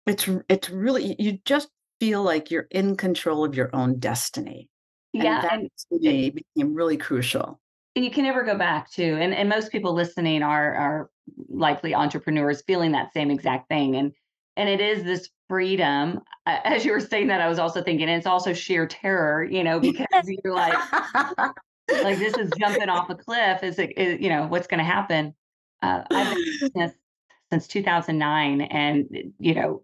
it's, 0.09 0.29
it's 0.49 0.69
really, 0.69 1.15
you 1.19 1.39
just 1.45 1.69
feel 1.99 2.23
like 2.23 2.49
you're 2.51 2.67
in 2.71 2.95
control 2.95 3.43
of 3.43 3.55
your 3.55 3.69
own 3.73 3.99
destiny. 3.99 4.69
And 5.13 5.23
Yeah, 5.23 5.41
that 5.41 5.53
and 5.53 5.69
to 5.91 5.99
me 5.99 6.29
became 6.29 6.73
really 6.73 6.97
crucial. 6.97 7.59
And 7.95 8.05
you 8.05 8.11
can 8.11 8.23
never 8.23 8.43
go 8.43 8.57
back 8.57 8.89
to 8.91 9.03
and 9.03 9.33
and 9.33 9.49
most 9.49 9.71
people 9.71 9.93
listening 9.93 10.43
are 10.43 10.75
are 10.75 11.09
likely 11.49 11.93
entrepreneurs 11.93 12.61
feeling 12.61 12.91
that 12.93 13.11
same 13.13 13.31
exact 13.31 13.67
thing 13.67 13.95
and 13.95 14.13
and 14.55 14.69
it 14.69 14.79
is 14.79 15.03
this 15.03 15.29
freedom 15.49 16.19
as 16.45 16.85
you 16.85 16.91
were 16.91 16.99
saying 16.99 17.27
that 17.27 17.41
i 17.41 17.49
was 17.49 17.59
also 17.59 17.81
thinking 17.81 18.07
it's 18.07 18.25
also 18.25 18.53
sheer 18.53 18.87
terror 18.87 19.43
you 19.43 19.63
know 19.63 19.79
because 19.79 20.05
you're 20.43 20.53
like 20.53 20.77
like 22.03 22.19
this 22.19 22.35
is 22.37 22.49
jumping 22.57 22.89
off 22.89 23.09
a 23.09 23.15
cliff 23.15 23.63
is 23.63 23.79
it 23.79 23.97
is, 23.97 24.21
you 24.21 24.29
know 24.29 24.47
what's 24.47 24.67
going 24.67 24.77
to 24.77 24.83
happen 24.83 25.33
uh, 25.81 26.03
i've 26.11 26.33
been 26.33 26.45
business 26.61 26.93
since 27.51 27.67
2009 27.67 28.61
and 28.61 29.33
you 29.39 29.55
know 29.55 29.81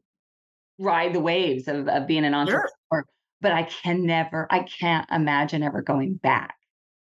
ride 0.77 1.13
the 1.13 1.20
waves 1.20 1.67
of, 1.67 1.88
of 1.88 2.08
being 2.08 2.25
an 2.25 2.34
Sure. 2.34 2.39
entrepreneur 2.41 3.05
but 3.41 3.51
i 3.51 3.63
can 3.63 4.05
never 4.05 4.48
i 4.51 4.60
can't 4.60 5.08
imagine 5.12 5.63
ever 5.63 5.82
going 5.82 6.15
back 6.15 6.55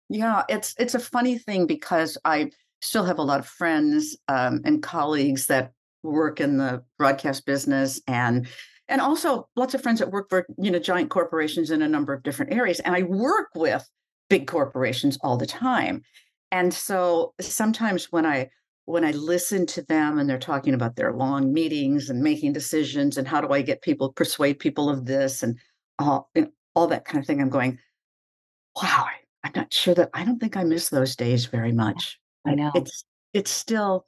Yeah, 0.09 0.43
it's 0.50 0.74
it's 0.79 0.95
a 0.95 1.00
funny 1.00 1.38
thing 1.38 1.67
because 1.67 2.17
I 2.24 2.51
still 2.81 3.03
have 3.05 3.19
a 3.19 3.24
lot 3.24 3.39
of 3.39 3.47
friends 3.47 4.15
um, 4.29 4.62
and 4.63 4.81
colleagues 4.83 5.47
that 5.47 5.71
work 6.03 6.39
in 6.39 6.57
the 6.57 6.83
broadcast 6.97 7.45
business 7.45 8.00
and 8.07 8.47
and 8.88 9.01
also 9.01 9.50
lots 9.57 9.74
of 9.74 9.81
friends 9.81 10.00
that 10.00 10.12
work 10.12 10.29
for 10.29 10.45
you 10.57 10.71
know 10.71 10.79
giant 10.79 11.09
corporations 11.09 11.71
in 11.71 11.81
a 11.81 11.88
number 11.89 12.13
of 12.13 12.24
different 12.24 12.53
areas 12.53 12.79
and 12.81 12.95
I 12.95 13.01
work 13.03 13.50
with 13.55 13.83
big 14.29 14.47
corporations 14.47 15.17
all 15.21 15.38
the 15.38 15.45
time. 15.47 16.03
And 16.51 16.74
so 16.74 17.33
sometimes 17.41 18.12
when 18.12 18.25
I 18.25 18.50
when 18.88 19.03
I 19.03 19.12
listen 19.12 19.65
to 19.67 19.82
them 19.82 20.17
and 20.17 20.29
they're 20.29 20.39
talking 20.39 20.74
about 20.74 20.96
their 20.96 21.12
long 21.12 21.53
meetings 21.53 22.10
and 22.10 22.22
making 22.22 22.53
decisions 22.53 23.17
and 23.17 23.27
how 23.27 23.41
do 23.41 23.50
I 23.51 23.62
get 23.62 23.82
people 23.82 24.13
persuade 24.13 24.60
people 24.60 24.89
of 24.89 25.06
this 25.06 25.44
and 25.44 25.60
all, 26.00 26.29
know, 26.36 26.48
all 26.74 26.88
that 26.88 27.03
kind 27.03 27.20
of 27.22 27.27
thing 27.27 27.41
I'm 27.41 27.50
going 27.50 27.77
Wow, 28.82 29.08
I 29.08 29.48
I'm 29.48 29.51
not 29.56 29.74
sure 29.74 29.94
that 29.96 30.10
I 30.13 30.24
don't 30.24 30.39
think 30.39 30.56
I 30.56 30.63
miss 30.63 30.89
those 30.89 31.15
days 31.15 31.48
very 31.48 31.74
much. 31.74 32.17
i 32.46 32.51
I 32.51 32.56
know 32.56 32.72
it's 32.75 33.03
it's 33.34 33.51
still 33.51 34.06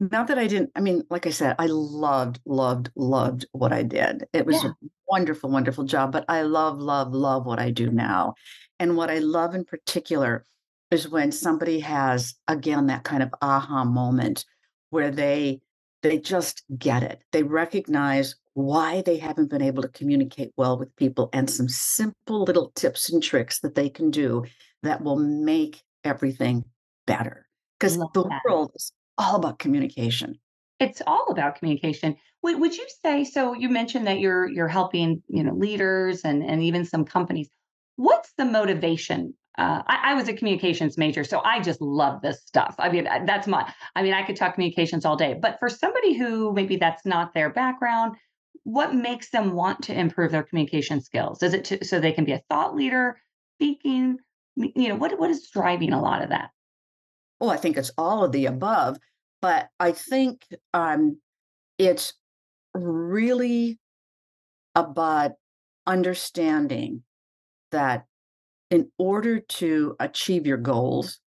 not 0.00 0.26
that 0.26 0.38
I 0.38 0.46
didn't 0.48 0.70
I 0.74 0.80
mean, 0.80 1.04
like 1.08 1.26
I 1.26 1.30
said, 1.30 1.54
I 1.58 1.66
loved, 1.66 2.40
loved, 2.44 2.90
loved 2.96 3.46
what 3.52 3.72
I 3.72 3.82
did. 3.82 4.26
It 4.32 4.44
was 4.44 4.62
yeah 4.64 4.70
a 4.70 4.88
wonderful, 5.10 5.50
wonderful 5.50 5.84
job, 5.84 6.12
but 6.12 6.24
I 6.28 6.42
love, 6.42 6.78
love, 6.78 7.12
love 7.12 7.44
what 7.44 7.58
I 7.58 7.70
do 7.70 7.90
now. 7.90 8.34
And 8.78 8.96
what 8.96 9.10
I 9.10 9.18
love 9.18 9.54
in 9.54 9.64
particular 9.64 10.46
is 10.90 11.08
when 11.08 11.32
somebody 11.32 11.80
has, 11.80 12.34
again, 12.48 12.86
that 12.86 13.04
kind 13.04 13.22
of 13.22 13.34
aha 13.40 13.84
moment 13.84 14.44
where 14.90 15.10
they 15.10 15.60
they 16.02 16.18
just 16.18 16.62
get 16.78 17.02
it. 17.02 17.20
They 17.32 17.42
recognize 17.42 18.34
why 18.54 19.02
they 19.02 19.18
haven't 19.18 19.50
been 19.50 19.62
able 19.62 19.82
to 19.82 19.88
communicate 19.88 20.52
well 20.56 20.78
with 20.78 20.94
people 20.96 21.28
and 21.32 21.48
some 21.48 21.68
simple 21.68 22.42
little 22.44 22.72
tips 22.74 23.10
and 23.10 23.22
tricks 23.22 23.60
that 23.60 23.74
they 23.74 23.90
can 23.90 24.10
do 24.10 24.44
that 24.82 25.02
will 25.02 25.16
make 25.16 25.82
everything 26.04 26.64
better. 27.06 27.46
Because 27.78 27.96
the 27.96 28.08
that 28.14 28.40
world 28.46 28.72
is 28.74 28.92
all 29.18 29.36
about 29.36 29.58
communication. 29.58 30.38
It's 30.78 31.02
all 31.06 31.26
about 31.30 31.56
communication. 31.56 32.16
Would 32.42 32.58
would 32.60 32.76
you 32.76 32.86
say 33.02 33.24
so 33.24 33.52
you 33.54 33.68
mentioned 33.68 34.06
that 34.06 34.20
you're 34.20 34.48
you're 34.48 34.68
helping, 34.68 35.22
you 35.28 35.42
know, 35.42 35.52
leaders 35.52 36.22
and 36.24 36.42
and 36.42 36.62
even 36.62 36.84
some 36.84 37.04
companies. 37.04 37.50
What's 37.96 38.32
the 38.38 38.46
motivation? 38.46 39.34
Uh, 39.60 39.82
I, 39.86 40.12
I 40.12 40.14
was 40.14 40.26
a 40.26 40.32
communications 40.32 40.96
major, 40.96 41.22
so 41.22 41.42
I 41.44 41.60
just 41.60 41.82
love 41.82 42.22
this 42.22 42.40
stuff. 42.46 42.74
I 42.78 42.88
mean, 42.90 43.04
that's 43.26 43.46
my. 43.46 43.70
I 43.94 44.02
mean, 44.02 44.14
I 44.14 44.22
could 44.22 44.36
talk 44.36 44.54
communications 44.54 45.04
all 45.04 45.16
day. 45.16 45.34
But 45.34 45.58
for 45.60 45.68
somebody 45.68 46.16
who 46.16 46.54
maybe 46.54 46.76
that's 46.76 47.04
not 47.04 47.34
their 47.34 47.50
background, 47.50 48.16
what 48.64 48.94
makes 48.94 49.28
them 49.30 49.52
want 49.52 49.82
to 49.82 49.92
improve 49.92 50.32
their 50.32 50.44
communication 50.44 51.02
skills? 51.02 51.42
Is 51.42 51.52
it 51.52 51.64
to, 51.66 51.84
so 51.84 52.00
they 52.00 52.12
can 52.12 52.24
be 52.24 52.32
a 52.32 52.42
thought 52.48 52.74
leader, 52.74 53.20
speaking? 53.58 54.16
You 54.56 54.88
know, 54.88 54.94
what 54.94 55.18
what 55.18 55.30
is 55.30 55.50
driving 55.50 55.92
a 55.92 56.00
lot 56.00 56.22
of 56.22 56.30
that? 56.30 56.50
Oh, 57.38 57.50
I 57.50 57.58
think 57.58 57.76
it's 57.76 57.92
all 57.98 58.24
of 58.24 58.32
the 58.32 58.46
above, 58.46 58.96
but 59.42 59.68
I 59.78 59.92
think 59.92 60.46
um, 60.72 61.18
it's 61.76 62.14
really 62.72 63.78
about 64.74 65.32
understanding 65.86 67.02
that 67.72 68.06
in 68.70 68.90
order 68.98 69.40
to 69.40 69.96
achieve 70.00 70.46
your 70.46 70.56
goals, 70.56 71.18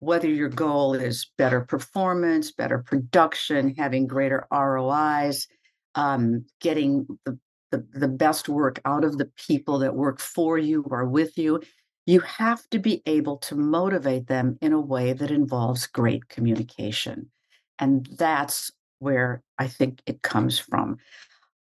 whether 0.00 0.28
your 0.28 0.48
goal 0.48 0.94
is 0.94 1.30
better 1.38 1.60
performance, 1.60 2.52
better 2.52 2.78
production, 2.78 3.74
having 3.76 4.06
greater 4.06 4.46
ROIs, 4.50 5.46
um, 5.94 6.44
getting 6.60 7.06
the, 7.24 7.38
the, 7.70 7.86
the 7.92 8.08
best 8.08 8.48
work 8.48 8.80
out 8.84 9.04
of 9.04 9.18
the 9.18 9.30
people 9.46 9.78
that 9.78 9.94
work 9.94 10.18
for 10.18 10.58
you 10.58 10.84
or 10.90 11.04
with 11.04 11.36
you, 11.38 11.60
you 12.06 12.20
have 12.20 12.68
to 12.70 12.78
be 12.78 13.02
able 13.06 13.36
to 13.36 13.54
motivate 13.54 14.26
them 14.26 14.58
in 14.60 14.72
a 14.72 14.80
way 14.80 15.12
that 15.12 15.30
involves 15.30 15.86
great 15.86 16.28
communication. 16.28 17.30
And 17.78 18.06
that's 18.18 18.72
where 18.98 19.42
I 19.58 19.68
think 19.68 20.02
it 20.06 20.22
comes 20.22 20.58
from. 20.58 20.98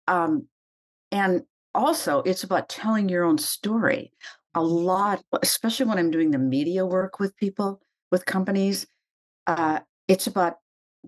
Um, 0.07 0.47
and 1.11 1.43
also, 1.75 2.21
it's 2.23 2.43
about 2.43 2.69
telling 2.69 3.09
your 3.09 3.23
own 3.23 3.37
story. 3.37 4.11
A 4.59 4.63
lot, 4.63 5.23
especially 5.41 5.85
when 5.85 5.97
I'm 5.97 6.11
doing 6.11 6.31
the 6.31 6.37
media 6.37 6.85
work 6.85 7.17
with 7.17 7.33
people, 7.37 7.79
with 8.11 8.25
companies, 8.25 8.85
uh, 9.47 9.79
it's 10.09 10.27
about 10.27 10.57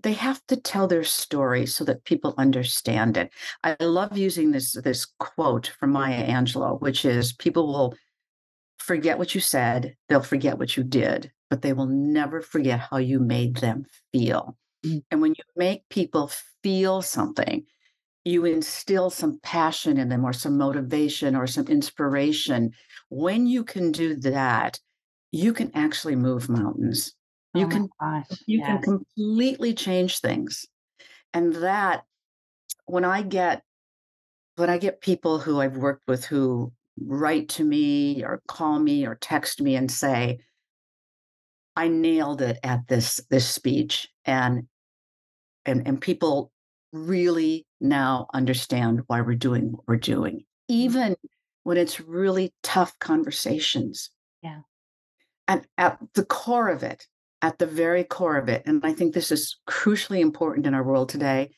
they 0.02 0.14
have 0.14 0.40
to 0.48 0.56
tell 0.56 0.86
their 0.88 1.04
story 1.04 1.66
so 1.66 1.84
that 1.84 2.04
people 2.04 2.34
understand 2.38 3.18
it. 3.18 3.30
I 3.62 3.76
love 3.84 4.16
using 4.16 4.52
this 4.52 4.72
this 4.72 5.04
quote 5.18 5.70
from 5.78 5.92
Maya 5.92 6.26
Angelou, 6.26 6.80
which 6.80 7.04
is 7.04 7.34
people 7.34 7.66
will 7.66 7.94
forget 8.78 9.18
what 9.18 9.34
you 9.34 9.40
said, 9.42 9.96
they'll 10.08 10.22
forget 10.22 10.58
what 10.58 10.74
you 10.78 10.82
did, 10.82 11.30
but 11.50 11.60
they 11.60 11.74
will 11.74 11.86
never 11.86 12.40
forget 12.40 12.80
how 12.80 12.96
you 12.96 13.20
made 13.20 13.56
them 13.56 13.84
feel. 14.12 14.56
Mm, 14.84 15.02
And 15.10 15.20
when 15.20 15.32
you 15.32 15.44
make 15.56 15.86
people 15.90 16.30
feel 16.62 17.02
something, 17.02 17.66
you 18.24 18.44
instill 18.44 19.10
some 19.10 19.40
passion 19.42 19.98
in 19.98 20.08
them 20.08 20.24
or 20.24 20.32
some 20.32 20.56
motivation 20.56 21.34
or 21.34 21.46
some 21.46 21.66
inspiration. 21.66 22.70
When 23.08 23.46
you 23.46 23.64
can 23.64 23.90
do 23.90 24.14
that, 24.16 24.78
you 25.32 25.52
can 25.52 25.70
actually 25.74 26.16
move 26.16 26.48
mountains. 26.48 27.14
Oh 27.54 27.60
You 27.60 27.66
my 27.66 27.72
can 27.72 27.88
gosh, 28.00 28.42
you 28.46 28.62
can 28.62 28.80
completely 28.80 29.74
change 29.74 30.20
things. 30.20 30.66
And 31.34 31.54
that 31.56 32.04
when 32.86 33.04
I 33.04 33.22
get 33.22 33.62
when 34.56 34.70
I 34.70 34.78
get 34.78 35.00
people 35.00 35.38
who 35.38 35.60
I've 35.60 35.76
worked 35.76 36.06
with 36.06 36.24
who 36.24 36.72
write 37.00 37.48
to 37.50 37.64
me 37.64 38.22
or 38.22 38.42
call 38.46 38.78
me 38.78 39.06
or 39.06 39.14
text 39.16 39.60
me 39.60 39.76
and 39.76 39.90
say, 39.90 40.38
I 41.74 41.88
nailed 41.88 42.42
it 42.42 42.58
at 42.62 42.86
this 42.86 43.20
this 43.30 43.48
speech 43.48 44.08
and 44.24 44.68
and 45.64 45.86
and 45.86 46.00
people 46.00 46.51
really 46.92 47.66
now 47.80 48.26
understand 48.34 49.02
why 49.06 49.20
we're 49.20 49.34
doing 49.34 49.72
what 49.72 49.84
we're 49.86 49.96
doing, 49.96 50.44
Mm, 50.70 50.74
even 50.74 51.16
when 51.64 51.76
it's 51.76 52.00
really 52.00 52.52
tough 52.62 52.98
conversations. 52.98 54.10
Yeah. 54.42 54.60
And 55.48 55.66
at 55.78 55.98
the 56.14 56.24
core 56.24 56.68
of 56.68 56.82
it, 56.82 57.06
at 57.40 57.58
the 57.58 57.66
very 57.66 58.04
core 58.04 58.36
of 58.36 58.48
it, 58.48 58.62
and 58.66 58.84
I 58.84 58.92
think 58.92 59.14
this 59.14 59.32
is 59.32 59.58
crucially 59.68 60.20
important 60.20 60.66
in 60.66 60.74
our 60.74 60.82
world 60.82 61.08
today, 61.08 61.50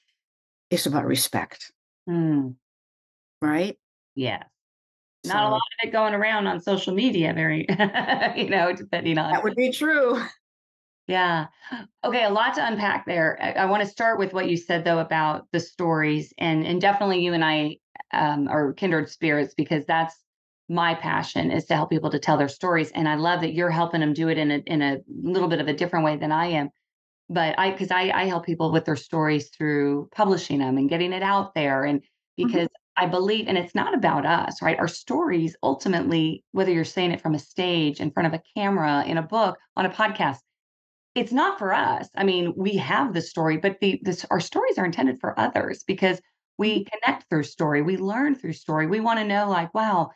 is 0.71 0.87
about 0.87 1.07
respect. 1.07 1.73
Mm. 2.09 2.57
Right? 3.43 3.79
Yeah. 4.15 4.45
Not 5.25 5.33
so, 5.33 5.39
a 5.39 5.51
lot 5.51 5.57
of 5.57 5.89
it 5.89 5.93
going 5.93 6.15
around 6.15 6.47
on 6.47 6.61
social 6.61 6.95
media, 6.95 7.33
very, 7.35 7.67
you 8.37 8.51
know, 8.51 8.73
depending 8.75 9.19
on. 9.19 9.33
That 9.33 9.43
would 9.45 9.55
be 9.55 9.73
true. 9.73 10.23
Yeah. 11.07 11.47
Okay, 12.03 12.25
a 12.25 12.31
lot 12.31 12.55
to 12.55 12.67
unpack 12.67 13.05
there. 13.07 13.39
I, 13.41 13.53
I 13.53 13.65
want 13.67 13.83
to 13.83 13.89
start 13.89 14.19
with 14.19 14.33
what 14.33 14.49
you 14.49 14.57
said 14.57 14.85
though 14.85 15.01
about 15.01 15.47
the 15.53 15.61
stories, 15.61 16.33
and 16.39 16.67
and 16.67 16.81
definitely 16.81 17.23
you 17.23 17.35
and 17.35 17.45
I 17.45 17.79
um, 18.13 18.49
are 18.49 18.73
kindred 18.73 19.11
spirits 19.11 19.55
because 19.55 19.85
that's 19.87 20.17
my 20.69 20.95
passion 20.95 21.51
is 21.51 21.67
to 21.67 21.75
help 21.75 21.91
people 21.91 22.11
to 22.11 22.19
tell 22.19 22.39
their 22.39 22.49
stories, 22.49 22.91
and 22.93 23.09
I 23.09 23.17
love 23.17 23.43
that 23.43 23.53
you're 23.53 23.71
helping 23.71 24.01
them 24.01 24.15
do 24.15 24.29
it 24.29 24.39
in 24.39 24.51
a 24.51 24.63
in 24.67 24.81
a 24.81 24.99
little 25.09 25.49
bit 25.49 25.61
of 25.61 25.69
a 25.69 25.75
different 25.75 26.07
way 26.07 26.17
than 26.17 26.33
I 26.33 26.47
am. 26.47 26.71
But 27.29 27.59
I 27.59 27.73
because 27.73 27.91
I 27.91 28.11
I 28.11 28.25
help 28.25 28.47
people 28.47 28.73
with 28.73 28.87
their 28.87 28.97
stories 28.97 29.51
through 29.51 30.09
publishing 30.15 30.59
them 30.59 30.79
and 30.79 30.89
getting 30.89 31.13
it 31.13 31.23
out 31.23 31.55
there, 31.55 31.85
and 31.85 32.01
mm-hmm. 32.01 32.47
because 32.47 32.69
mm-hmm. 32.69 33.05
I 33.05 33.09
believe, 33.09 33.49
and 33.49 33.59
it's 33.59 33.75
not 33.75 33.93
about 33.93 34.25
us, 34.25 34.63
right? 34.63 34.79
Our 34.79 34.89
stories 34.89 35.55
ultimately, 35.63 36.45
whether 36.53 36.71
you're 36.71 36.85
saying 36.85 37.11
it 37.11 37.21
from 37.21 37.35
a 37.35 37.39
stage, 37.39 38.01
in 38.01 38.11
front 38.11 38.29
of 38.29 38.35
a 38.35 38.43
camera, 38.57 39.05
in 39.05 39.19
a 39.19 39.23
book, 39.23 39.59
on 39.77 39.85
a 39.85 39.91
podcast 39.91 40.39
it's 41.15 41.33
not 41.33 41.59
for 41.59 41.73
us. 41.73 42.09
I 42.17 42.25
mean, 42.25 42.55
we 42.57 42.77
have 42.77 43.15
the 43.15 43.23
story, 43.23 43.57
but 43.57 43.79
the 43.81 44.01
this 44.03 44.25
our 44.31 44.41
stories 44.41 44.79
are 44.79 44.85
intended 44.85 45.21
for 45.21 45.39
others 45.39 45.85
because 45.85 46.21
we 46.59 46.81
mm-hmm. 46.81 46.89
connect 46.93 47.29
through 47.29 47.45
story, 47.45 47.83
we 47.83 47.97
learn 47.97 48.35
through 48.35 48.55
story. 48.55 48.87
We 48.87 49.01
want 49.01 49.21
to 49.21 49.25
know, 49.25 49.49
like, 49.49 49.73
wow, 49.75 50.11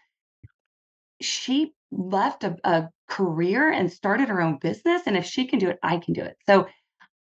she 1.20 1.74
left 1.90 2.44
a, 2.44 2.56
a 2.64 2.88
career 3.08 3.70
and 3.70 3.90
started 3.92 4.28
her 4.28 4.40
own 4.40 4.58
business, 4.58 5.02
and 5.06 5.16
if 5.16 5.24
she 5.24 5.46
can 5.46 5.58
do 5.58 5.68
it, 5.68 5.78
I 5.82 5.98
can 5.98 6.14
do 6.14 6.22
it. 6.22 6.36
So 6.46 6.66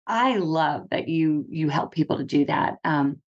I 0.07 0.37
love 0.37 0.88
that 0.90 1.09
you 1.09 1.47
you 1.49 1.69
help 1.69 1.93
people 1.93 2.19
to 2.19 2.25
do 2.25 2.45
that. 2.47 2.76
Um, 2.85 3.21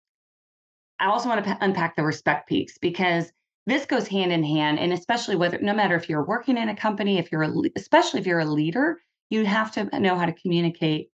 I 1.00 1.08
also 1.08 1.28
want 1.28 1.44
to 1.44 1.52
p- 1.52 1.58
unpack 1.62 1.96
the 1.96 2.04
respect 2.04 2.48
piece 2.48 2.78
because 2.78 3.32
this 3.66 3.86
goes 3.86 4.08
hand 4.08 4.32
in 4.32 4.44
hand, 4.44 4.80
and 4.80 4.94
especially 4.94 5.36
whether 5.36 5.58
no 5.60 5.74
matter 5.74 5.96
if 5.96 6.08
you're 6.08 6.26
working 6.26 6.58
in 6.58 6.70
a 6.70 6.76
company, 6.76 7.18
if 7.18 7.32
you're 7.32 7.44
a, 7.44 7.52
especially 7.76 8.20
if 8.20 8.28
you're 8.28 8.40
a 8.40 8.46
leader, 8.46 9.00
you 9.30 9.46
have 9.46 9.72
to 9.74 10.00
know 10.00 10.18
how 10.18 10.26
to 10.26 10.34
communicate 10.34 11.10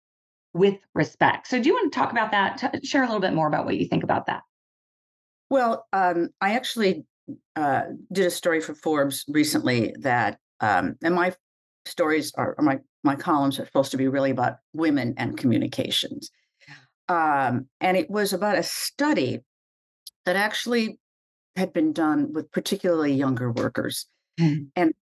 with 0.54 0.78
respect. 0.94 1.48
So, 1.48 1.62
do 1.62 1.68
you 1.68 1.74
want 1.74 1.92
to 1.92 1.98
talk 1.98 2.12
about 2.12 2.32
that? 2.32 2.58
T- 2.58 2.86
share 2.86 3.04
a 3.04 3.06
little 3.06 3.22
bit 3.22 3.34
more 3.34 3.48
about 3.48 3.66
what 3.66 3.78
you 3.78 3.88
think 3.88 4.04
about 4.04 4.26
that. 4.28 4.42
Well, 5.50 5.86
um, 5.94 6.30
I 6.40 6.54
actually 6.54 7.06
uh, 7.56 7.84
did 8.12 8.26
a 8.26 8.32
story 8.32 8.62
for 8.62 8.74
Forbes 8.74 9.26
recently 9.28 9.94
that, 10.00 10.38
um, 10.60 10.96
and 11.04 11.16
my 11.16 11.34
stories 11.86 12.32
are 12.36 12.56
my 12.60 12.80
my 13.04 13.16
columns 13.16 13.60
are 13.60 13.66
supposed 13.66 13.92
to 13.92 13.98
be 13.98 14.08
really 14.08 14.32
about 14.32 14.58
women 14.74 15.14
and 15.18 15.38
communications, 15.38 16.32
um, 17.08 17.68
and 17.80 17.98
it 17.98 18.10
was 18.10 18.34
about 18.34 18.58
a 18.58 18.64
study 18.64 19.40
that 20.26 20.36
actually 20.36 21.00
had 21.56 21.74
been 21.74 21.92
done 21.94 22.32
with 22.34 22.52
particularly 22.52 23.14
younger 23.14 23.52
workers, 23.52 24.06
mm-hmm. 24.40 24.66
and 24.76 24.94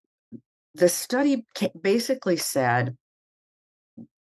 the 0.75 0.89
study 0.89 1.45
basically 1.81 2.37
said 2.37 2.95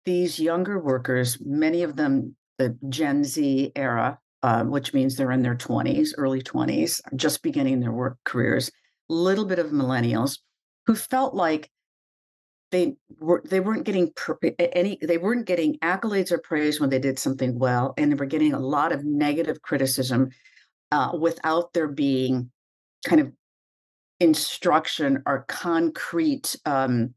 these 0.05 0.39
younger 0.39 0.79
workers, 0.79 1.39
many 1.45 1.83
of 1.83 1.97
them 1.97 2.37
the 2.59 2.77
Gen 2.89 3.25
Z 3.25 3.73
era, 3.77 4.19
uh, 4.43 4.65
which 4.65 4.95
means 4.95 5.17
they're 5.17 5.33
in 5.33 5.43
their 5.43 5.57
20s, 5.57 6.11
early 6.17 6.43
20s, 6.43 7.01
just 7.15 7.43
beginning 7.43 7.81
their 7.81 7.93
work 7.93 8.17
careers, 8.25 8.71
little 9.09 9.45
bit 9.45 9.59
of 9.59 9.67
millennials 9.67 10.39
who 10.87 10.95
felt 10.95 11.35
like 11.35 11.71
they 12.73 12.97
were 13.21 13.43
they 13.49 13.61
weren't 13.61 13.85
getting 13.85 14.13
any 14.59 14.99
they 15.01 15.19
weren't 15.19 15.47
getting 15.47 15.79
accolades 15.79 16.33
or 16.33 16.39
praise 16.39 16.81
when 16.81 16.91
they 16.91 16.99
did 16.99 17.19
something 17.19 17.59
well 17.59 17.95
and 17.97 18.11
they 18.11 18.17
were 18.17 18.27
getting 18.27 18.55
a 18.55 18.59
lot 18.59 18.91
of 18.91 19.05
negative 19.05 19.63
criticism 19.63 20.31
uh, 20.91 21.13
without 21.19 21.73
there 21.73 21.87
being 21.87 22.51
kind 23.07 23.21
of 23.21 23.33
instruction 24.21 25.23
or 25.27 25.45
concrete 25.49 26.57
um, 26.65 27.15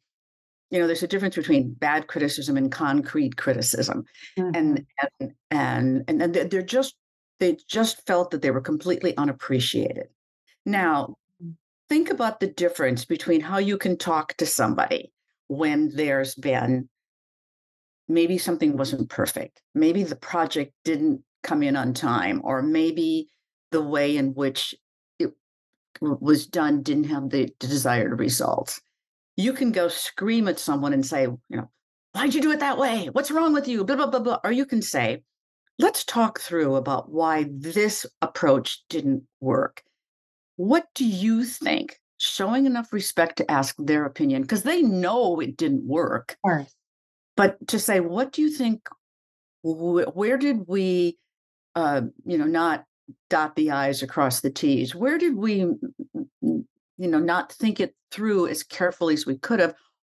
you 0.70 0.80
know 0.80 0.88
there's 0.88 1.04
a 1.04 1.08
difference 1.08 1.36
between 1.36 1.74
bad 1.74 2.08
criticism 2.08 2.58
and 2.58 2.72
concrete 2.72 3.38
criticism 3.38 4.06
mm-hmm. 4.38 4.52
and 4.56 4.86
and 5.20 6.04
and 6.08 6.22
and 6.22 6.34
they're 6.34 6.62
just 6.62 6.96
they 7.40 7.58
just 7.68 8.06
felt 8.06 8.32
that 8.32 8.42
they 8.42 8.52
were 8.52 8.62
completely 8.62 9.16
unappreciated 9.18 10.08
now 10.66 11.16
mm-hmm. 11.42 11.52
think 11.90 12.10
about 12.10 12.40
the 12.40 12.48
difference 12.48 13.06
between 13.06 13.42
how 13.42 13.58
you 13.58 13.78
can 13.78 13.98
talk 13.98 14.36
to 14.36 14.46
somebody 14.46 15.12
when 15.48 15.90
there's 15.96 16.36
been 16.36 16.88
maybe 18.08 18.38
something 18.38 18.78
wasn't 18.78 19.10
perfect 19.10 19.62
maybe 19.74 20.04
the 20.04 20.16
project 20.16 20.74
didn't 20.84 21.22
come 21.44 21.64
in 21.64 21.76
on 21.76 21.94
time 21.94 22.42
or 22.44 22.62
maybe 22.62 23.30
the 23.72 23.82
way 23.82 24.18
in 24.18 24.34
which 24.34 24.76
was 26.02 26.48
done 26.48 26.82
didn't 26.82 27.06
have 27.06 27.30
the 27.30 27.50
desired 27.60 28.20
results. 28.20 28.82
You 29.38 29.54
can 29.54 29.72
go 29.72 29.88
scream 29.88 30.48
at 30.48 30.60
someone 30.60 30.94
and 30.94 31.06
say, 31.06 31.24
you 31.24 31.40
know, 31.50 31.70
why'd 32.14 32.34
you 32.34 32.42
do 32.42 32.52
it 32.52 32.60
that 32.60 32.78
way? 32.78 33.10
What's 33.12 33.32
wrong 33.32 33.54
with 33.54 33.68
you? 33.68 33.84
Blah, 33.84 33.96
blah, 33.96 34.08
blah, 34.08 34.20
blah. 34.20 34.40
Or 34.44 34.52
you 34.52 34.66
can 34.66 34.82
say, 34.82 35.24
let's 35.78 36.04
talk 36.04 36.40
through 36.40 36.76
about 36.76 37.10
why 37.10 37.46
this 37.50 38.06
approach 38.22 38.84
didn't 38.90 39.24
work. 39.40 39.84
What 40.58 40.88
do 40.94 41.06
you 41.06 41.46
think? 41.46 42.00
Showing 42.18 42.66
enough 42.66 42.92
respect 42.92 43.38
to 43.38 43.50
ask 43.50 43.76
their 43.78 44.04
opinion 44.04 44.42
because 44.42 44.64
they 44.64 44.82
know 44.82 45.40
it 45.40 45.56
didn't 45.56 45.88
work. 45.88 46.36
But 47.38 47.66
to 47.70 47.80
say, 47.80 48.02
what 48.02 48.34
do 48.34 48.42
you 48.42 48.52
think? 48.52 48.90
Wh- 49.62 50.14
where 50.14 50.38
did 50.38 50.68
we, 50.68 51.18
uh, 51.76 52.02
you 52.26 52.38
know, 52.38 52.46
not 52.46 52.84
dot 53.30 53.56
the 53.56 53.72
i's 53.72 54.04
across 54.04 54.41
the 54.41 54.50
t's. 54.50 54.95
Where 54.95 55.17
did 55.17 55.36
we 55.36 55.58
you 55.62 56.65
know 56.98 57.19
not 57.19 57.52
think 57.54 57.80
it 57.80 57.95
through 58.12 58.48
as 58.48 58.63
carefully 58.63 59.13
as 59.13 59.26
we 59.26 59.38
could 59.38 59.60
have? 59.60 59.76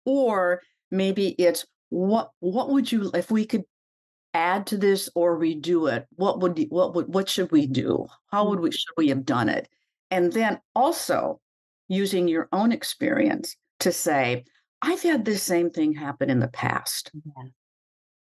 Or 0.06 0.62
maybe 0.91 1.30
it's 1.39 1.65
what 1.89 2.32
what 2.39 2.69
would 2.69 2.91
you 2.91 3.12
if 3.13 3.32
we 3.32 3.45
could 3.45 3.63
add 4.34 4.67
to 4.67 4.78
this 4.78 5.10
or 5.15 5.39
redo 5.39 5.91
it 5.91 6.06
what 6.15 6.39
would 6.39 6.63
what 6.69 6.93
would 6.95 7.13
what 7.13 7.30
should 7.30 7.52
we 7.52 7.67
do? 7.67 8.08
How 8.32 8.47
would 8.47 8.60
we 8.60 8.71
should 8.71 8.93
we 8.97 9.10
have 9.10 9.25
done 9.25 9.49
it? 9.49 9.67
And 10.12 10.32
then 10.34 10.60
also 10.75 11.39
using 11.88 12.28
your 12.28 12.47
own 12.52 12.71
experience 12.71 13.56
to 13.80 13.91
say 13.91 14.45
i've 14.82 15.02
had 15.02 15.25
this 15.25 15.43
same 15.43 15.69
thing 15.69 15.93
happen 15.93 16.30
in 16.30 16.39
the 16.39 16.47
past. 16.47 17.12
Yeah. 17.13 17.49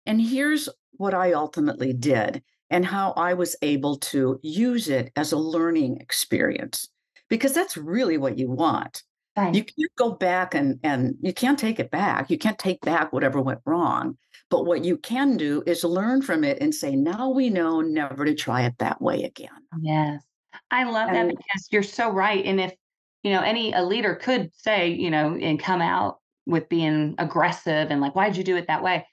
and 0.06 0.20
here's 0.20 0.68
what 0.92 1.14
i 1.14 1.32
ultimately 1.32 1.92
did 1.92 2.42
and 2.70 2.84
how 2.84 3.12
I 3.12 3.34
was 3.34 3.56
able 3.62 3.96
to 3.98 4.38
use 4.42 4.88
it 4.88 5.12
as 5.16 5.32
a 5.32 5.38
learning 5.38 5.98
experience 6.00 6.88
because 7.28 7.52
that's 7.52 7.76
really 7.76 8.18
what 8.18 8.38
you 8.38 8.50
want. 8.50 9.02
Right. 9.36 9.54
You 9.54 9.62
can't 9.62 9.94
go 9.96 10.10
back 10.12 10.54
and 10.54 10.80
and 10.82 11.14
you 11.20 11.32
can't 11.32 11.58
take 11.58 11.78
it 11.78 11.90
back. 11.90 12.28
You 12.28 12.38
can't 12.38 12.58
take 12.58 12.80
back 12.80 13.12
whatever 13.12 13.40
went 13.40 13.60
wrong. 13.64 14.18
But 14.50 14.64
what 14.64 14.84
you 14.84 14.96
can 14.96 15.36
do 15.36 15.62
is 15.66 15.84
learn 15.84 16.22
from 16.22 16.42
it 16.42 16.58
and 16.60 16.74
say, 16.74 16.96
now 16.96 17.28
we 17.28 17.50
know 17.50 17.80
never 17.80 18.24
to 18.24 18.34
try 18.34 18.62
it 18.62 18.74
that 18.78 19.00
way 19.00 19.22
again. 19.24 19.50
Yes. 19.80 20.22
I 20.70 20.84
love 20.84 21.10
and, 21.10 21.30
that 21.30 21.36
because 21.36 21.68
you're 21.70 21.82
so 21.82 22.10
right. 22.10 22.44
And 22.44 22.60
if, 22.60 22.74
you 23.22 23.32
know, 23.32 23.42
any 23.42 23.72
a 23.72 23.82
leader 23.82 24.14
could 24.14 24.50
say, 24.54 24.88
you 24.88 25.10
know, 25.10 25.36
and 25.40 25.60
come 25.60 25.82
out 25.82 26.18
with 26.46 26.68
being 26.68 27.14
aggressive 27.18 27.90
and 27.90 28.00
like, 28.00 28.14
why'd 28.14 28.36
you 28.36 28.44
do 28.44 28.56
it 28.56 28.66
that 28.68 28.82
way? 28.82 29.06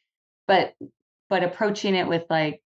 But 0.47 0.73
but 1.29 1.43
approaching 1.43 1.95
it 1.95 2.07
with 2.07 2.23
like, 2.29 2.61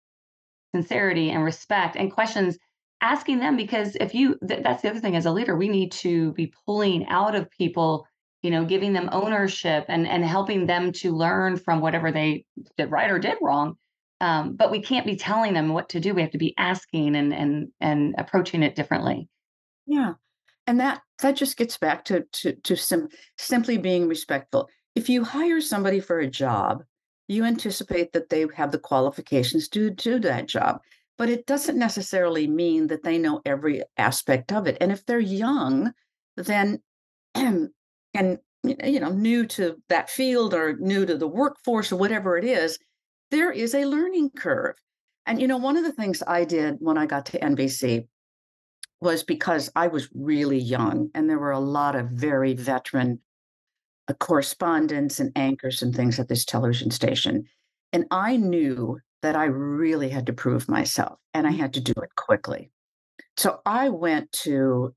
sincerity 0.74 1.30
and 1.32 1.44
respect 1.44 1.96
and 1.96 2.12
questions 2.12 2.58
asking 3.02 3.40
them 3.40 3.56
because 3.56 3.96
if 3.96 4.14
you 4.14 4.38
th- 4.48 4.62
that's 4.64 4.82
the 4.82 4.90
other 4.90 5.00
thing 5.00 5.16
as 5.16 5.26
a 5.26 5.32
leader 5.32 5.56
we 5.56 5.70
need 5.70 5.92
to 5.92 6.32
be 6.34 6.54
pulling 6.66 7.06
out 7.08 7.36
of 7.36 7.50
people 7.52 8.06
you 8.42 8.52
know 8.52 8.66
giving 8.66 8.94
them 8.94 9.10
ownership 9.12 9.86
and 9.88 10.08
and 10.08 10.26
helping 10.26 10.66
them 10.66 10.92
to 10.92 11.12
learn 11.12 11.58
from 11.58 11.82
whatever 11.82 12.12
they 12.12 12.46
did 12.78 12.92
right 12.92 13.12
or 13.12 13.20
did 13.20 13.38
wrong 13.42 13.76
um, 14.22 14.58
but 14.58 14.70
we 14.70 14.82
can't 14.82 15.06
be 15.06 15.16
telling 15.16 15.54
them 15.54 15.70
what 15.70 15.88
to 15.88 16.02
do. 16.02 16.14
We 16.14 16.24
have 16.24 16.32
to 16.32 16.38
be 16.38 16.54
asking 16.58 17.16
and 17.16 17.34
and 17.34 17.70
and 17.80 18.16
approaching 18.18 18.64
it 18.64 18.76
differently. 18.76 19.30
Yeah 19.88 20.16
and 20.70 20.80
that 20.80 21.02
that 21.24 21.36
just 21.36 21.58
gets 21.58 21.78
back 21.78 22.06
to 22.06 22.24
to 22.32 22.54
to 22.54 22.78
sim- 22.78 23.10
simply 23.40 23.78
being 23.78 24.08
respectful. 24.08 24.70
If 24.96 25.10
you 25.10 25.24
hire 25.24 25.62
somebody 25.62 26.00
for 26.00 26.20
a 26.20 26.30
job 26.30 26.84
you 27.30 27.46
anticipate 27.46 28.12
that 28.12 28.30
they 28.30 28.46
have 28.56 28.72
the 28.72 28.80
qualifications 28.80 29.70
to 29.70 29.92
do 29.92 30.20
that 30.20 30.48
job. 30.48 30.82
But 31.18 31.30
it 31.30 31.46
doesn't 31.46 31.78
necessarily 31.78 32.48
mean 32.48 32.88
that 32.88 33.04
they 33.04 33.18
know 33.18 33.42
every 33.46 33.84
aspect 33.98 34.52
of 34.52 34.68
it. 34.68 34.78
And 34.82 34.92
if 34.92 35.06
they're 35.06 35.20
young, 35.20 35.94
then 36.36 36.82
and 37.36 38.40
you 38.64 39.00
know 39.00 39.10
new 39.10 39.46
to 39.46 39.82
that 39.88 40.10
field 40.10 40.54
or 40.54 40.76
new 40.78 41.06
to 41.06 41.18
the 41.18 41.28
workforce 41.28 41.92
or 41.92 41.98
whatever 41.98 42.38
it 42.38 42.44
is, 42.44 42.80
there 43.32 43.52
is 43.52 43.76
a 43.76 43.86
learning 43.86 44.32
curve. 44.32 44.76
And 45.26 45.40
you 45.40 45.48
know, 45.48 45.58
one 45.58 45.78
of 45.78 45.84
the 45.84 45.94
things 45.94 46.24
I 46.26 46.46
did 46.46 46.78
when 46.80 46.98
I 46.98 47.06
got 47.06 47.28
to 47.28 47.40
NBC 47.40 48.08
was 49.02 49.24
because 49.24 49.70
I 49.76 49.88
was 49.88 50.10
really 50.14 50.58
young 50.58 51.10
and 51.14 51.30
there 51.30 51.40
were 51.40 51.52
a 51.52 51.60
lot 51.60 51.96
of 51.96 52.10
very 52.10 52.54
veteran 52.54 53.20
correspondents 54.14 55.20
and 55.20 55.32
anchors 55.36 55.82
and 55.82 55.96
things 55.96 56.20
at 56.20 56.28
this 56.28 56.46
television 56.46 56.92
station. 56.92 57.46
And 57.94 58.06
I 58.12 58.38
knew 58.38 59.00
that 59.22 59.36
I 59.36 59.46
really 59.46 60.10
had 60.10 60.26
to 60.28 60.34
prove 60.34 60.70
myself 60.70 61.20
and 61.34 61.46
I 61.46 61.52
had 61.52 61.74
to 61.74 61.82
do 61.82 61.94
it 62.02 62.16
quickly. 62.16 62.72
So 63.38 63.62
I 63.66 63.90
went 63.90 64.32
to 64.44 64.94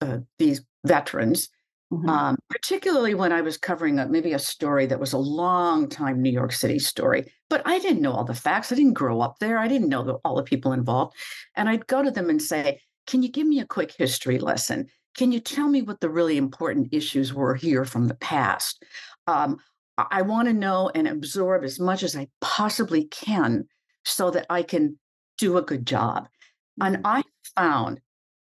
uh, 0.00 0.18
these 0.38 0.62
veterans, 0.84 1.48
mm-hmm. 1.92 2.08
um, 2.08 2.38
particularly 2.50 3.14
when 3.14 3.32
I 3.32 3.40
was 3.40 3.56
covering 3.56 3.98
a, 3.98 4.06
maybe 4.06 4.32
a 4.32 4.38
story 4.38 4.86
that 4.86 5.00
was 5.00 5.12
a 5.12 5.18
long 5.18 5.88
time 5.88 6.20
New 6.20 6.30
York 6.30 6.52
City 6.52 6.78
story, 6.78 7.32
but 7.48 7.62
I 7.64 7.78
didn't 7.78 8.02
know 8.02 8.12
all 8.12 8.24
the 8.24 8.34
facts. 8.34 8.72
I 8.72 8.76
didn't 8.76 8.94
grow 8.94 9.20
up 9.20 9.38
there. 9.38 9.58
I 9.58 9.68
didn't 9.68 9.88
know 9.88 10.04
the, 10.04 10.14
all 10.24 10.36
the 10.36 10.42
people 10.42 10.72
involved. 10.72 11.16
And 11.56 11.68
I'd 11.68 11.86
go 11.86 12.02
to 12.02 12.10
them 12.10 12.30
and 12.30 12.40
say, 12.40 12.80
Can 13.06 13.22
you 13.22 13.30
give 13.30 13.46
me 13.46 13.60
a 13.60 13.66
quick 13.66 13.92
history 13.96 14.38
lesson? 14.38 14.88
Can 15.16 15.32
you 15.32 15.40
tell 15.40 15.68
me 15.68 15.82
what 15.82 16.00
the 16.00 16.10
really 16.10 16.36
important 16.36 16.88
issues 16.92 17.32
were 17.32 17.54
here 17.54 17.84
from 17.84 18.08
the 18.08 18.14
past? 18.16 18.82
Um, 19.26 19.58
I 19.96 20.22
want 20.22 20.48
to 20.48 20.54
know 20.54 20.90
and 20.94 21.06
absorb 21.06 21.62
as 21.62 21.78
much 21.78 22.02
as 22.02 22.16
I 22.16 22.28
possibly 22.40 23.04
can 23.04 23.68
so 24.04 24.30
that 24.32 24.46
I 24.50 24.62
can 24.62 24.98
do 25.38 25.56
a 25.56 25.62
good 25.62 25.86
job. 25.86 26.28
And 26.80 26.96
mm-hmm. 26.96 27.06
I 27.06 27.22
found, 27.56 28.00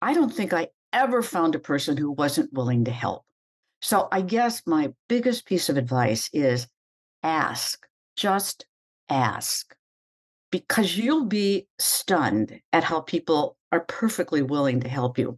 I 0.01 0.13
don't 0.13 0.33
think 0.33 0.53
I 0.53 0.69
ever 0.93 1.21
found 1.21 1.55
a 1.55 1.59
person 1.59 1.97
who 1.97 2.11
wasn't 2.11 2.53
willing 2.53 2.85
to 2.85 2.91
help. 2.91 3.25
So 3.81 4.07
I 4.11 4.21
guess 4.21 4.61
my 4.65 4.93
biggest 5.09 5.45
piece 5.45 5.67
of 5.67 5.75
advice 5.75 6.29
is 6.31 6.67
ask, 7.23 7.85
just 8.15 8.65
ask, 9.09 9.75
because 10.51 10.95
you'll 10.95 11.25
be 11.25 11.67
stunned 11.79 12.61
at 12.71 12.85
how 12.85 13.01
people 13.01 13.57
are 13.71 13.81
perfectly 13.81 14.41
willing 14.41 14.79
to 14.81 14.87
help 14.87 15.17
you. 15.17 15.37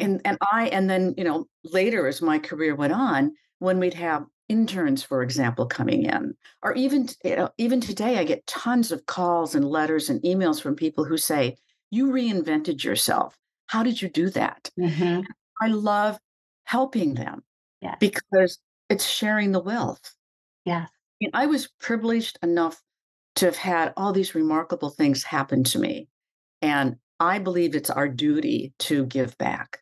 And, 0.00 0.20
and 0.24 0.38
I, 0.52 0.68
and 0.68 0.88
then, 0.88 1.14
you 1.16 1.24
know, 1.24 1.46
later 1.64 2.06
as 2.06 2.22
my 2.22 2.38
career 2.38 2.74
went 2.74 2.92
on, 2.92 3.32
when 3.58 3.78
we'd 3.78 3.94
have 3.94 4.24
interns, 4.48 5.02
for 5.02 5.22
example, 5.22 5.66
coming 5.66 6.04
in, 6.06 6.34
or 6.62 6.74
even, 6.74 7.08
you 7.22 7.36
know, 7.36 7.50
even 7.58 7.80
today, 7.80 8.18
I 8.18 8.24
get 8.24 8.46
tons 8.46 8.90
of 8.90 9.06
calls 9.06 9.54
and 9.54 9.64
letters 9.64 10.10
and 10.10 10.20
emails 10.22 10.60
from 10.60 10.74
people 10.74 11.04
who 11.04 11.16
say, 11.16 11.56
you 11.90 12.08
reinvented 12.08 12.82
yourself. 12.82 13.36
How 13.66 13.82
did 13.82 14.00
you 14.00 14.08
do 14.08 14.30
that? 14.30 14.70
Mm-hmm. 14.78 15.20
I 15.60 15.68
love 15.68 16.18
helping 16.64 17.14
them 17.14 17.42
because 18.00 18.58
it's 18.88 19.06
sharing 19.06 19.52
the 19.52 19.62
wealth. 19.62 20.14
yeah 20.64 20.86
I, 20.86 21.14
mean, 21.20 21.30
I 21.34 21.46
was 21.46 21.68
privileged 21.80 22.38
enough 22.42 22.80
to 23.36 23.46
have 23.46 23.56
had 23.56 23.92
all 23.96 24.12
these 24.12 24.34
remarkable 24.34 24.90
things 24.90 25.22
happen 25.22 25.64
to 25.64 25.78
me. 25.78 26.08
And 26.62 26.96
I 27.18 27.38
believe 27.38 27.74
it's 27.74 27.90
our 27.90 28.08
duty 28.08 28.72
to 28.80 29.06
give 29.06 29.36
back. 29.38 29.80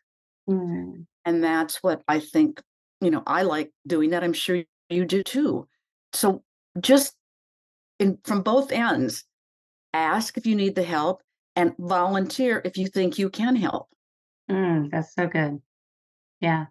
Mm. 0.49 1.05
And 1.25 1.43
that's 1.43 1.83
what 1.83 2.01
I 2.07 2.19
think, 2.19 2.61
you 3.01 3.11
know, 3.11 3.23
I 3.27 3.43
like 3.43 3.71
doing 3.85 4.11
that. 4.11 4.23
I'm 4.23 4.33
sure 4.33 4.63
you 4.89 5.05
do 5.05 5.23
too. 5.23 5.67
So 6.13 6.43
just 6.79 7.13
in 7.99 8.17
from 8.23 8.41
both 8.41 8.71
ends, 8.71 9.25
ask 9.93 10.37
if 10.37 10.45
you 10.45 10.55
need 10.55 10.75
the 10.75 10.83
help 10.83 11.21
and 11.55 11.73
volunteer 11.77 12.61
if 12.65 12.77
you 12.77 12.87
think 12.87 13.19
you 13.19 13.29
can 13.29 13.55
help. 13.55 13.89
Mm, 14.49 14.89
that's 14.89 15.13
so 15.13 15.27
good. 15.27 15.61
Yeah. 16.41 16.65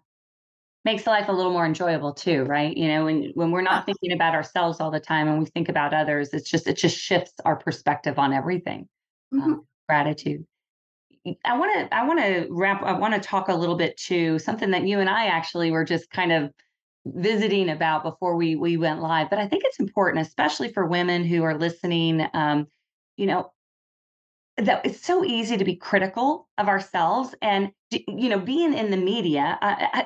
Makes 0.85 1.05
life 1.05 1.27
a 1.27 1.31
little 1.31 1.51
more 1.51 1.65
enjoyable 1.65 2.13
too, 2.13 2.43
right? 2.43 2.75
You 2.75 2.87
know, 2.87 3.05
when 3.05 3.31
when 3.35 3.51
we're 3.51 3.61
not 3.61 3.85
thinking 3.85 4.13
about 4.13 4.33
ourselves 4.33 4.79
all 4.79 4.91
the 4.91 4.99
time 4.99 5.27
and 5.27 5.39
we 5.39 5.45
think 5.45 5.69
about 5.69 5.93
others, 5.93 6.33
it's 6.33 6.49
just 6.49 6.67
it 6.67 6.77
just 6.77 6.97
shifts 6.97 7.33
our 7.45 7.55
perspective 7.55 8.17
on 8.17 8.33
everything. 8.33 8.87
Mm-hmm. 9.33 9.53
Um, 9.53 9.67
gratitude. 9.87 10.45
I 11.43 11.57
want 11.57 11.73
to 11.73 11.95
I 11.95 12.05
want 12.07 12.19
to 12.19 12.47
wrap 12.49 12.81
I 12.83 12.93
want 12.93 13.13
to 13.13 13.19
talk 13.19 13.49
a 13.49 13.55
little 13.55 13.75
bit 13.75 13.97
to 14.07 14.39
something 14.39 14.71
that 14.71 14.87
you 14.87 14.99
and 14.99 15.09
I 15.09 15.25
actually 15.25 15.71
were 15.71 15.83
just 15.83 16.09
kind 16.09 16.31
of 16.31 16.51
visiting 17.05 17.69
about 17.69 18.03
before 18.03 18.35
we 18.35 18.55
we 18.55 18.77
went 18.77 19.01
live, 19.01 19.29
but 19.29 19.39
I 19.39 19.47
think 19.47 19.63
it's 19.65 19.79
important, 19.79 20.25
especially 20.25 20.71
for 20.71 20.85
women 20.85 21.23
who 21.23 21.43
are 21.43 21.57
listening. 21.57 22.27
Um, 22.33 22.67
you 23.17 23.25
know, 23.25 23.51
that 24.57 24.85
it's 24.85 25.05
so 25.05 25.23
easy 25.23 25.57
to 25.57 25.65
be 25.65 25.75
critical 25.75 26.47
of 26.57 26.67
ourselves 26.67 27.33
and 27.41 27.71
you 27.91 28.29
know 28.29 28.39
being 28.39 28.73
in 28.73 28.91
the 28.91 28.97
media 28.97 29.57
uh, 29.61 30.03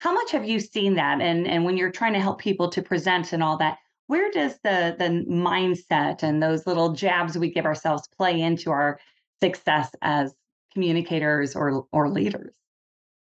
how 0.00 0.12
much 0.14 0.30
have 0.30 0.48
you 0.48 0.60
seen 0.60 0.94
that 0.94 1.20
and 1.20 1.46
and 1.46 1.64
when 1.64 1.76
you're 1.76 1.90
trying 1.90 2.12
to 2.12 2.20
help 2.20 2.40
people 2.40 2.68
to 2.70 2.82
present 2.82 3.32
and 3.32 3.42
all 3.42 3.56
that 3.56 3.78
where 4.06 4.30
does 4.30 4.54
the 4.64 4.94
the 4.98 5.24
mindset 5.28 6.22
and 6.22 6.42
those 6.42 6.66
little 6.66 6.92
jabs 6.92 7.36
we 7.36 7.50
give 7.50 7.66
ourselves 7.66 8.08
play 8.16 8.40
into 8.40 8.70
our 8.70 8.98
success 9.42 9.90
as 10.02 10.34
communicators 10.72 11.56
or 11.56 11.86
or 11.92 12.08
leaders 12.08 12.52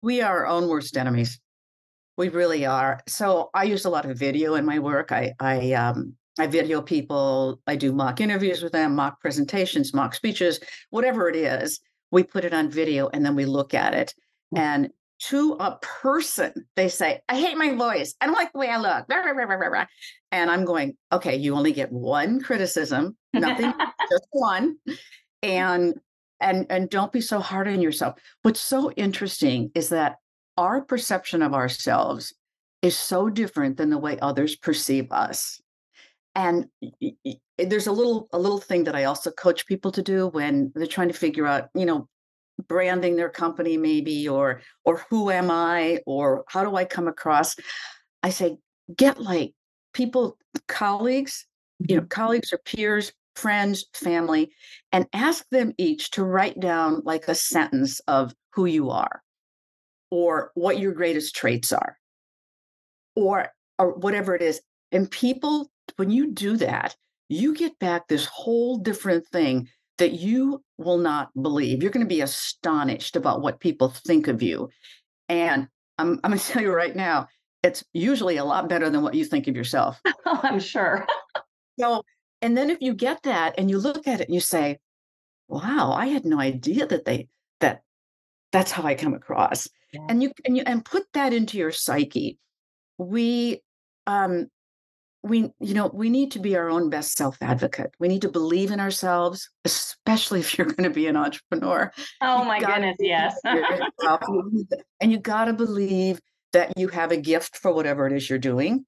we 0.03 0.23
are 0.23 0.41
our 0.41 0.47
own 0.47 0.69
worst 0.69 0.97
enemies 0.97 1.41
we 2.17 2.29
really 2.29 2.67
are 2.67 3.01
so 3.07 3.51
i 3.55 3.65
use 3.65 3.85
a 3.85 3.91
lot 3.91 4.09
of 4.09 4.19
video 4.19 4.55
in 4.55 4.65
my 4.65 4.79
work 4.79 5.13
i 5.13 5.33
i 5.41 5.73
um 5.73 6.15
I 6.39 6.47
video 6.47 6.81
people, 6.81 7.61
I 7.67 7.77
do 7.77 7.93
mock 7.93 8.21
interviews 8.21 8.63
with 8.63 8.73
them, 8.73 8.95
mock 8.95 9.21
presentations, 9.21 9.93
mock 9.93 10.15
speeches, 10.15 10.59
whatever 10.89 11.29
it 11.29 11.37
is, 11.37 11.81
we 12.11 12.23
put 12.23 12.45
it 12.45 12.55
on 12.55 12.71
video 12.71 13.09
and 13.13 13.25
then 13.25 13.37
we 13.37 13.45
look 13.45 13.75
at 13.75 13.95
it. 13.95 14.15
Mm. 14.55 14.59
And 14.59 14.91
to 15.25 15.57
a 15.61 15.79
person, 15.83 16.67
they 16.77 16.89
say, 16.89 17.21
I 17.29 17.39
hate 17.39 17.59
my 17.59 17.75
voice. 17.75 18.15
I 18.21 18.27
don't 18.27 18.35
like 18.35 18.53
the 18.53 18.59
way 18.59 18.69
I 18.69 18.79
look. 18.79 19.07
And 20.33 20.51
I'm 20.51 20.65
going, 20.65 20.97
okay, 21.13 21.37
you 21.37 21.55
only 21.55 21.73
get 21.73 21.93
one 21.93 22.41
criticism, 22.41 23.17
nothing, 23.35 23.73
just 24.11 24.27
one. 24.31 24.77
And 25.43 25.95
and 26.41 26.67
and 26.71 26.91
don't 26.91 27.13
be 27.13 27.21
so 27.21 27.41
hard 27.41 27.69
on 27.69 27.81
yourself. 27.81 28.17
What's 28.43 28.61
so 28.61 28.91
interesting 28.93 29.71
is 29.75 29.91
that 29.91 30.17
our 30.57 30.83
perception 30.83 31.43
of 31.43 31.55
ourselves 31.55 32.35
is 32.83 32.97
so 32.97 33.29
different 33.29 33.77
than 33.77 33.91
the 33.91 33.99
way 33.99 34.19
others 34.21 34.57
perceive 34.57 35.11
us 35.13 35.61
and 36.35 36.67
there's 37.59 37.87
a 37.87 37.93
little 37.93 38.29
a 38.33 38.39
little 38.39 38.59
thing 38.59 38.85
that 38.85 38.95
i 38.95 39.05
also 39.05 39.31
coach 39.31 39.67
people 39.67 39.91
to 39.91 40.03
do 40.03 40.29
when 40.29 40.71
they're 40.75 40.87
trying 40.87 41.09
to 41.09 41.15
figure 41.15 41.47
out 41.47 41.69
you 41.75 41.85
know 41.85 42.09
branding 42.69 43.17
their 43.17 43.31
company 43.31 43.77
maybe 43.77 44.29
or 44.29 44.61
or 44.85 45.05
who 45.11 45.31
am 45.31 45.51
i 45.51 45.99
or 46.07 46.45
how 46.49 46.63
do 46.63 46.77
i 46.77 46.85
come 46.85 47.09
across 47.09 47.57
i 48.23 48.31
say 48.31 48.57
get 48.97 49.21
like 49.21 49.53
people 49.93 50.37
colleagues 50.69 51.47
you 51.89 51.97
know 51.97 52.03
mm-hmm. 52.03 52.09
colleagues 52.09 52.53
or 52.53 52.59
peers 52.59 53.13
friends 53.41 53.87
family 53.95 54.51
and 54.93 55.07
ask 55.13 55.45
them 55.51 55.73
each 55.79 56.11
to 56.11 56.25
write 56.25 56.61
down 56.61 57.03
like 57.05 57.27
a 57.29 57.35
sentence 57.35 58.01
of 58.01 58.35
who 58.53 58.67
you 58.67 58.91
are 58.91 59.23
or 60.11 60.51
what 60.55 60.79
your 60.79 60.93
greatest 60.93 61.35
traits 61.35 61.73
are 61.73 61.97
or 63.17 63.49
or 63.79 63.95
whatever 63.95 64.35
it 64.35 64.43
is 64.43 64.61
and 64.93 65.11
people 65.11 65.71
when 65.97 66.11
you 66.11 66.33
do 66.33 66.57
that, 66.57 66.97
you 67.29 67.55
get 67.55 67.79
back 67.79 68.09
this 68.09 68.27
whole 68.27 68.79
different 68.79 69.27
thing 69.29 69.69
that 69.99 70.13
you 70.13 70.63
will 70.79 70.99
not 70.99 71.31
believe. 71.41 71.83
You're 71.83 71.93
going 71.93 72.07
to 72.07 72.09
be 72.09 72.23
astonished 72.23 73.17
about 73.17 73.43
what 73.43 73.61
people 73.61 73.91
think 73.91 74.29
of 74.29 74.43
you. 74.43 74.71
And 75.29 75.69
I'm, 75.99 76.21
I'm 76.25 76.31
going 76.31 76.39
to 76.39 76.47
tell 76.47 76.63
you 76.63 76.73
right 76.73 76.95
now, 76.95 77.29
it's 77.63 77.85
usually 77.93 78.39
a 78.39 78.45
lot 78.45 78.69
better 78.69 78.89
than 78.89 79.03
what 79.03 79.15
you 79.15 79.25
think 79.25 79.47
of 79.47 79.55
yourself. 79.55 80.01
Oh, 80.07 80.15
I'm 80.43 80.61
sure. 80.61 81.07
so, 81.79 82.03
and 82.43 82.57
then 82.57 82.71
if 82.71 82.79
you 82.81 82.95
get 82.95 83.23
that 83.25 83.55
and 83.59 83.71
you 83.71 83.79
look 83.79 84.07
at 84.07 84.21
it 84.21 84.29
and 84.29 84.35
you 84.35 84.41
say, 84.41 84.79
wow, 85.49 85.93
I 85.93 86.07
had 86.07 86.25
no 86.25 86.41
idea 86.41 86.87
that 86.87 87.05
they, 87.05 87.29
that 87.61 87.83
that's 88.53 88.71
how 88.71 88.85
I 88.85 88.95
come 88.95 89.15
across. 89.15 89.69
Yeah. 89.93 90.07
And 90.09 90.23
you, 90.23 90.33
and 90.45 90.57
you, 90.57 90.63
and 90.67 90.85
put 90.85 91.05
that 91.15 91.33
into 91.33 91.59
your 91.59 91.73
psyche. 91.73 92.39
We, 92.99 93.63
um, 94.07 94.49
we 95.23 95.51
you 95.61 95.75
know 95.75 95.91
we 95.93 96.09
need 96.09 96.31
to 96.31 96.39
be 96.39 96.57
our 96.57 96.71
own 96.71 96.89
best 96.89 97.17
self 97.17 97.37
advocate 97.43 97.91
we 97.99 98.09
need 98.09 98.23
to 98.23 98.31
believe 98.31 98.71
in 98.71 98.81
ourselves 98.81 99.51
especially 99.65 100.41
if 100.41 100.57
you're 100.57 100.67
going 100.67 100.89
to 100.89 100.95
be 100.95 101.07
an 101.07 101.17
entrepreneur 101.17 101.93
oh 102.23 102.45
my 102.45 102.59
goodness 102.59 102.97
yes 103.01 103.37
and 103.45 105.13
you 105.13 105.19
got 105.19 105.45
to 105.45 105.53
believe 105.53 106.21
that 106.53 106.73
you 106.77 106.89
have 106.89 107.13
a 107.13 107.17
gift 107.17 107.57
for 107.59 107.73
whatever 107.73 108.07
it 108.07 108.13
is 108.13 108.29
you're 108.31 108.39
doing 108.39 108.85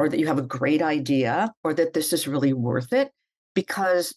or 0.00 0.08
that 0.08 0.18
you 0.18 0.26
have 0.26 0.38
a 0.38 0.42
great 0.42 0.80
idea 0.80 1.52
or 1.62 1.74
that 1.74 1.92
this 1.92 2.12
is 2.12 2.26
really 2.26 2.52
worth 2.52 2.92
it 2.92 3.10
because 3.54 4.14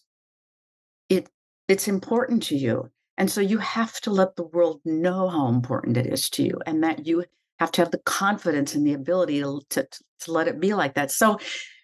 it 1.08 1.28
it's 1.68 1.88
important 1.88 2.42
to 2.42 2.56
you 2.56 2.90
and 3.16 3.30
so 3.30 3.40
you 3.40 3.58
have 3.58 4.00
to 4.00 4.10
let 4.10 4.36
the 4.36 4.44
world 4.44 4.80
know 4.84 5.28
how 5.28 5.48
important 5.48 5.96
it 5.96 6.06
is 6.06 6.28
to 6.30 6.42
you 6.42 6.58
and 6.66 6.82
that 6.82 7.06
you 7.06 7.24
have 7.58 7.70
to 7.72 7.82
have 7.82 7.90
the 7.90 7.98
confidence 7.98 8.74
and 8.74 8.86
the 8.86 8.94
ability 8.94 9.40
to, 9.40 9.60
to, 9.70 9.86
to 10.20 10.32
let 10.32 10.48
it 10.48 10.58
be 10.58 10.74
like 10.74 10.94
that. 10.94 11.10
So, 11.10 11.38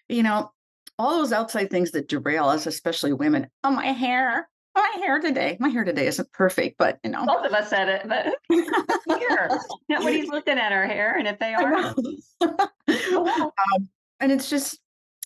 you 0.09 0.23
know, 0.23 0.51
all 0.99 1.17
those 1.17 1.31
outside 1.31 1.69
things 1.69 1.91
that 1.91 2.09
derail 2.09 2.45
us, 2.45 2.67
especially 2.67 3.13
women. 3.13 3.47
Oh, 3.63 3.71
my 3.71 3.87
hair. 3.87 4.49
My 4.75 4.91
hair 4.99 5.19
today. 5.19 5.57
My 5.59 5.69
hair 5.69 5.83
today 5.83 6.07
isn't 6.07 6.31
perfect, 6.31 6.77
but 6.77 6.99
you 7.03 7.11
know. 7.11 7.25
Both 7.25 7.45
of 7.45 7.51
us 7.51 7.69
said 7.69 7.89
it, 7.89 8.07
but 8.07 8.35
here. 9.19 9.49
Nobody's 9.89 10.29
looking 10.29 10.57
at 10.57 10.71
our 10.71 10.85
hair, 10.85 11.17
and 11.17 11.27
if 11.27 11.39
they 11.39 11.53
are, 11.53 11.93
oh, 12.41 13.51
um, 13.75 13.89
and 14.19 14.31
it's 14.31 14.49
just 14.49 14.79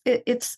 it, 0.03 0.23
it's 0.25 0.57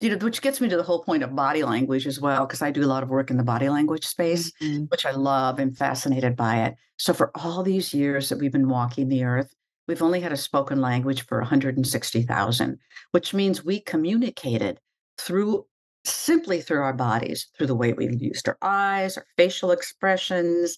you 0.00 0.10
know, 0.10 0.16
which 0.18 0.42
gets 0.42 0.60
me 0.60 0.68
to 0.68 0.76
the 0.76 0.82
whole 0.82 1.02
point 1.02 1.22
of 1.22 1.34
body 1.34 1.62
language 1.62 2.06
as 2.06 2.20
well, 2.20 2.46
because 2.46 2.62
I 2.62 2.70
do 2.70 2.84
a 2.84 2.86
lot 2.86 3.02
of 3.02 3.08
work 3.08 3.30
in 3.30 3.36
the 3.36 3.44
body 3.44 3.68
language 3.68 4.04
space, 4.04 4.52
mm-hmm. 4.60 4.84
which 4.84 5.06
I 5.06 5.12
love 5.12 5.58
and 5.58 5.76
fascinated 5.76 6.36
by 6.36 6.64
it. 6.64 6.74
So 6.98 7.14
for 7.14 7.30
all 7.36 7.62
these 7.62 7.94
years 7.94 8.28
that 8.28 8.38
we've 8.38 8.52
been 8.52 8.68
walking 8.68 9.08
the 9.08 9.24
earth, 9.24 9.54
we've 9.88 10.02
only 10.02 10.20
had 10.20 10.32
a 10.32 10.36
spoken 10.36 10.80
language 10.80 11.24
for 11.26 11.38
160,000, 11.38 12.78
which 13.12 13.32
means 13.32 13.64
we 13.64 13.80
communicated 13.80 14.78
through 15.16 15.64
simply 16.04 16.60
through 16.60 16.82
our 16.82 16.92
bodies, 16.92 17.48
through 17.56 17.66
the 17.66 17.74
way 17.74 17.92
we 17.92 18.14
used 18.16 18.48
our 18.48 18.58
eyes, 18.62 19.16
our 19.16 19.26
facial 19.36 19.70
expressions, 19.70 20.76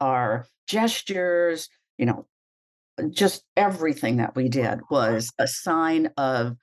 our 0.00 0.46
gestures, 0.66 1.68
you 1.96 2.06
know, 2.06 2.26
just 3.10 3.44
everything 3.56 4.16
that 4.16 4.34
we 4.34 4.48
did 4.48 4.80
was 4.90 5.30
a 5.38 5.46
sign 5.46 6.10
of 6.16 6.56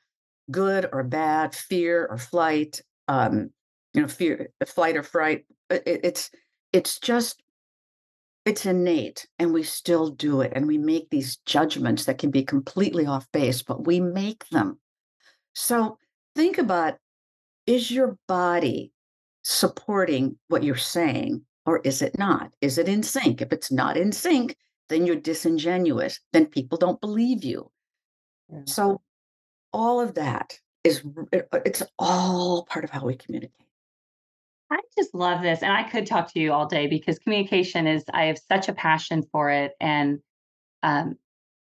good 0.52 0.88
or 0.92 1.04
bad, 1.04 1.56
fear 1.56 2.08
or 2.10 2.18
flight, 2.18 2.82
um, 3.08 3.50
you 3.94 4.02
know, 4.02 4.08
fear, 4.08 4.50
flight 4.66 4.98
or 4.98 5.04
fright. 5.04 5.46
It, 5.70 5.84
it's 5.86 6.30
it's 6.74 7.00
just 7.00 7.42
it's 8.46 8.66
innate, 8.66 9.26
and 9.40 9.54
we 9.54 9.64
still 9.64 10.10
do 10.10 10.42
it, 10.42 10.54
and 10.56 10.68
we 10.68 10.78
make 10.78 11.10
these 11.10 11.38
judgments 11.46 12.06
that 12.06 12.20
can 12.20 12.32
be 12.32 12.44
completely 12.44 13.06
off 13.06 13.26
base, 13.32 13.64
but 13.64 13.88
we 13.88 14.00
make 14.00 14.48
them. 14.50 14.80
So 15.54 15.98
think 16.36 16.58
about: 16.58 16.96
is 17.68 17.92
your 17.92 18.18
body 18.28 18.92
supporting 19.44 20.38
what 20.48 20.64
you're 20.64 20.76
saying, 20.76 21.46
or 21.66 21.80
is 21.80 22.02
it 22.02 22.18
not? 22.18 22.54
Is 22.62 22.78
it 22.78 22.88
in 22.88 23.04
sync? 23.04 23.42
If 23.42 23.52
it's 23.52 23.72
not 23.72 23.98
in 23.98 24.12
sync, 24.12 24.56
then 24.90 25.06
you're 25.06 25.16
disingenuous. 25.16 26.20
Then 26.34 26.46
people 26.46 26.78
don't 26.78 27.02
believe 27.02 27.44
you. 27.44 27.72
Yeah. 28.52 28.62
So 28.66 29.02
all 29.74 30.00
of 30.00 30.16
that 30.16 30.60
is 30.84 31.04
it's 31.66 31.84
all 31.98 32.66
part 32.66 32.86
of 32.86 32.92
how 32.92 33.06
we 33.06 33.16
communicate. 33.16 33.52
I 34.72 34.80
just 34.98 35.14
love 35.14 35.42
this. 35.42 35.62
And 35.62 35.72
I 35.72 35.84
could 35.84 36.06
talk 36.08 36.32
to 36.34 36.40
you 36.40 36.52
all 36.52 36.66
day 36.66 36.88
because 36.88 37.20
communication 37.20 37.88
is, 37.88 38.04
I 38.14 38.26
have 38.26 38.38
such 38.38 38.68
a 38.68 38.74
passion 38.74 39.24
for 39.32 39.50
it. 39.50 39.74
And, 39.80 40.20
um, 40.82 41.18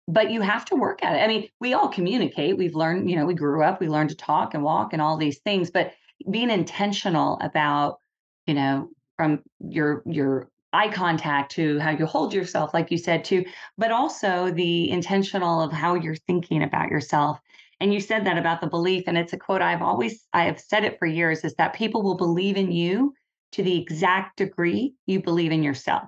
but 0.08 0.32
you 0.32 0.42
have 0.42 0.66
to 0.66 0.76
work 0.76 1.04
at 1.04 1.16
it. 1.16 1.20
I 1.20 1.28
mean, 1.28 1.48
we 1.60 1.74
all 1.74 1.88
communicate. 1.88 2.58
We've 2.58 2.76
learned, 2.76 3.10
you 3.10 3.16
know, 3.16 3.26
we 3.26 3.34
grew 3.34 3.64
up, 3.64 3.80
we 3.80 3.88
learned 3.88 4.10
to 4.10 4.16
talk 4.16 4.54
and 4.54 4.64
walk 4.64 4.94
and 4.94 5.02
all 5.02 5.18
these 5.18 5.40
things, 5.40 5.72
but 5.72 5.94
being 6.30 6.50
intentional 6.50 7.40
about, 7.42 8.00
you 8.46 8.54
know, 8.54 8.90
from 9.16 9.42
your, 9.60 10.04
your 10.06 10.50
eye 10.74 10.90
contact 10.90 11.52
to 11.54 11.80
how 11.80 11.92
you 11.92 12.06
hold 12.06 12.34
yourself, 12.34 12.74
like 12.74 12.92
you 12.92 12.98
said, 12.98 13.24
too, 13.24 13.46
but 13.78 13.92
also 13.92 14.52
the 14.52 14.90
intentional 14.90 15.62
of 15.62 15.72
how 15.72 15.94
you're 15.94 16.16
thinking 16.16 16.64
about 16.64 16.90
yourself. 16.90 17.40
And 17.80 17.94
you 17.94 18.00
said 18.00 18.26
that 18.26 18.38
about 18.38 18.62
the 18.62 18.68
belief, 18.68 19.04
and 19.08 19.18
it's 19.18 19.34
a 19.34 19.38
quote 19.38 19.62
I've 19.62 19.82
always 19.82 20.26
I 20.34 20.46
have 20.46 20.60
said 20.60 20.84
it 20.84 20.98
for 21.00 21.06
years 21.06 21.44
is 21.44 21.54
that 21.56 21.74
people 21.74 22.02
will 22.02 22.16
believe 22.16 22.56
in 22.56 22.72
you 22.72 23.14
to 23.54 23.64
the 23.64 23.80
exact 23.80 24.38
degree 24.38 24.94
you 25.06 25.22
believe 25.22 25.52
in 25.52 25.64
yourself. 25.64 26.04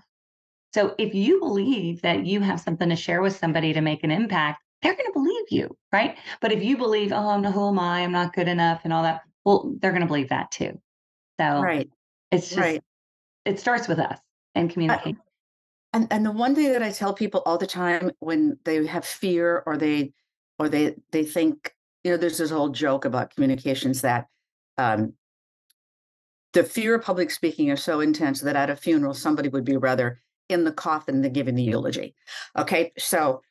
So 0.76 0.94
if 0.98 1.16
you 1.16 1.40
believe 1.40 2.02
that 2.02 2.26
you 2.26 2.42
have 2.42 2.60
something 2.60 2.90
to 2.90 2.98
share 2.98 3.22
with 3.22 3.34
somebody 3.34 3.72
to 3.72 3.80
make 3.80 4.04
an 4.04 4.12
impact, 4.12 4.62
they're 4.82 4.94
going 4.94 5.06
to 5.06 5.14
believe 5.14 5.46
you, 5.50 5.74
right? 5.94 6.18
But 6.42 6.52
if 6.52 6.62
you 6.62 6.76
believe, 6.76 7.14
oh, 7.14 7.30
I'm 7.30 7.46
who 7.46 7.70
am 7.70 7.80
I? 7.80 8.02
I'm 8.02 8.12
not 8.12 8.36
good 8.36 8.50
enough, 8.50 8.82
and 8.84 8.92
all 8.92 9.04
that, 9.04 9.22
well, 9.46 9.74
they're 9.80 9.94
going 9.94 10.02
to 10.02 10.08
believe 10.08 10.28
that 10.30 10.52
too. 10.52 10.78
So 11.40 11.62
right, 11.62 11.90
it's 12.30 12.50
just 12.50 12.60
right. 12.60 12.84
it 13.46 13.58
starts 13.58 13.88
with 13.88 14.00
us 14.00 14.20
and 14.54 14.70
communicate. 14.70 15.16
And 15.94 16.08
and 16.12 16.26
the 16.26 16.32
one 16.34 16.56
thing 16.56 16.74
that 16.74 16.84
I 16.84 16.92
tell 16.92 17.14
people 17.14 17.42
all 17.46 17.58
the 17.58 17.66
time 17.66 18.12
when 18.20 18.60
they 18.66 18.86
have 18.86 19.06
fear 19.06 19.64
or 19.66 19.78
they 19.78 20.12
or 20.60 20.68
they 20.68 20.98
they 21.14 21.24
think 21.24 21.74
you 22.04 22.12
know 22.12 22.18
there's 22.18 22.40
this 22.40 22.52
whole 22.52 22.68
joke 22.68 23.06
about 23.06 23.34
communications 23.34 24.02
that 24.02 24.28
um, 24.78 25.14
the 26.52 26.66
fear 26.66 26.96
of 26.96 27.06
public 27.06 27.32
speaking 27.32 27.70
is 27.70 27.82
so 27.82 28.02
intense 28.02 28.42
that 28.42 28.58
at 28.58 28.70
a 28.70 28.76
funeral 28.76 29.14
somebody 29.14 29.48
would 29.48 29.64
be 29.64 29.78
rather 29.78 30.20
in 30.50 30.64
the 30.64 30.72
coffin 30.72 31.22
than 31.22 31.34
giving 31.34 31.56
the 31.56 31.64
eulogy. 31.64 32.16
Okay, 32.58 32.92
so 32.98 33.42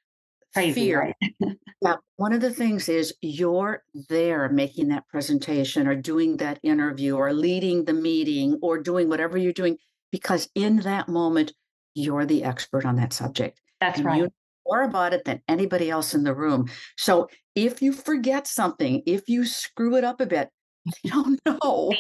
Crazy, 0.55 0.73
fear. 0.73 1.15
Right? 1.21 1.57
yeah, 1.83 1.97
one 2.17 2.33
of 2.33 2.41
the 2.41 2.53
things 2.53 2.89
is 2.89 3.13
you're 3.21 3.83
there 4.09 4.49
making 4.49 4.89
that 4.89 5.07
presentation 5.09 5.89
or 5.89 5.97
doing 5.97 6.37
that 6.37 6.61
interview 6.63 7.17
or 7.17 7.33
leading 7.33 7.85
the 7.85 7.93
meeting 7.93 8.59
or 8.63 8.79
doing 8.79 9.09
whatever 9.09 9.37
you're 9.37 9.53
doing 9.53 9.79
because 10.13 10.49
in 10.55 10.77
that 10.79 11.09
moment 11.09 11.53
you're 11.95 12.25
the 12.25 12.45
expert 12.45 12.85
on 12.85 12.97
that 12.97 13.13
subject. 13.13 13.61
That's 13.81 14.01
right. 14.01 14.17
You 14.17 14.23
know 14.25 14.31
more 14.67 14.83
about 14.83 15.13
it 15.13 15.25
than 15.25 15.43
anybody 15.49 15.91
else 15.91 16.15
in 16.15 16.25
the 16.25 16.35
room. 16.35 16.71
So 16.97 17.29
if 17.55 17.83
you 17.83 17.93
forget 17.93 18.47
something, 18.47 19.03
if 19.07 19.29
you 19.29 19.45
screw 19.45 19.97
it 19.97 20.05
up 20.05 20.21
a 20.21 20.27
bit, 20.27 20.49
you 21.03 21.11
don't 21.11 21.41
know. 21.47 21.93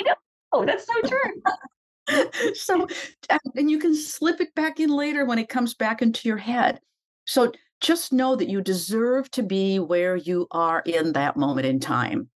Oh, 0.52 0.64
that's 0.64 0.87
so 0.87 1.09
true. 1.09 1.42
so 2.54 2.86
and 3.56 3.70
you 3.70 3.78
can 3.78 3.94
slip 3.94 4.40
it 4.40 4.54
back 4.54 4.80
in 4.80 4.90
later 4.90 5.24
when 5.24 5.38
it 5.38 5.48
comes 5.48 5.74
back 5.74 6.02
into 6.02 6.28
your 6.28 6.36
head. 6.36 6.80
So 7.26 7.52
just 7.80 8.12
know 8.12 8.36
that 8.36 8.48
you 8.48 8.60
deserve 8.60 9.30
to 9.32 9.42
be 9.42 9.78
where 9.78 10.16
you 10.16 10.46
are 10.50 10.80
in 10.80 11.12
that 11.12 11.36
moment 11.36 11.66
in 11.66 11.80
time. 11.80 12.28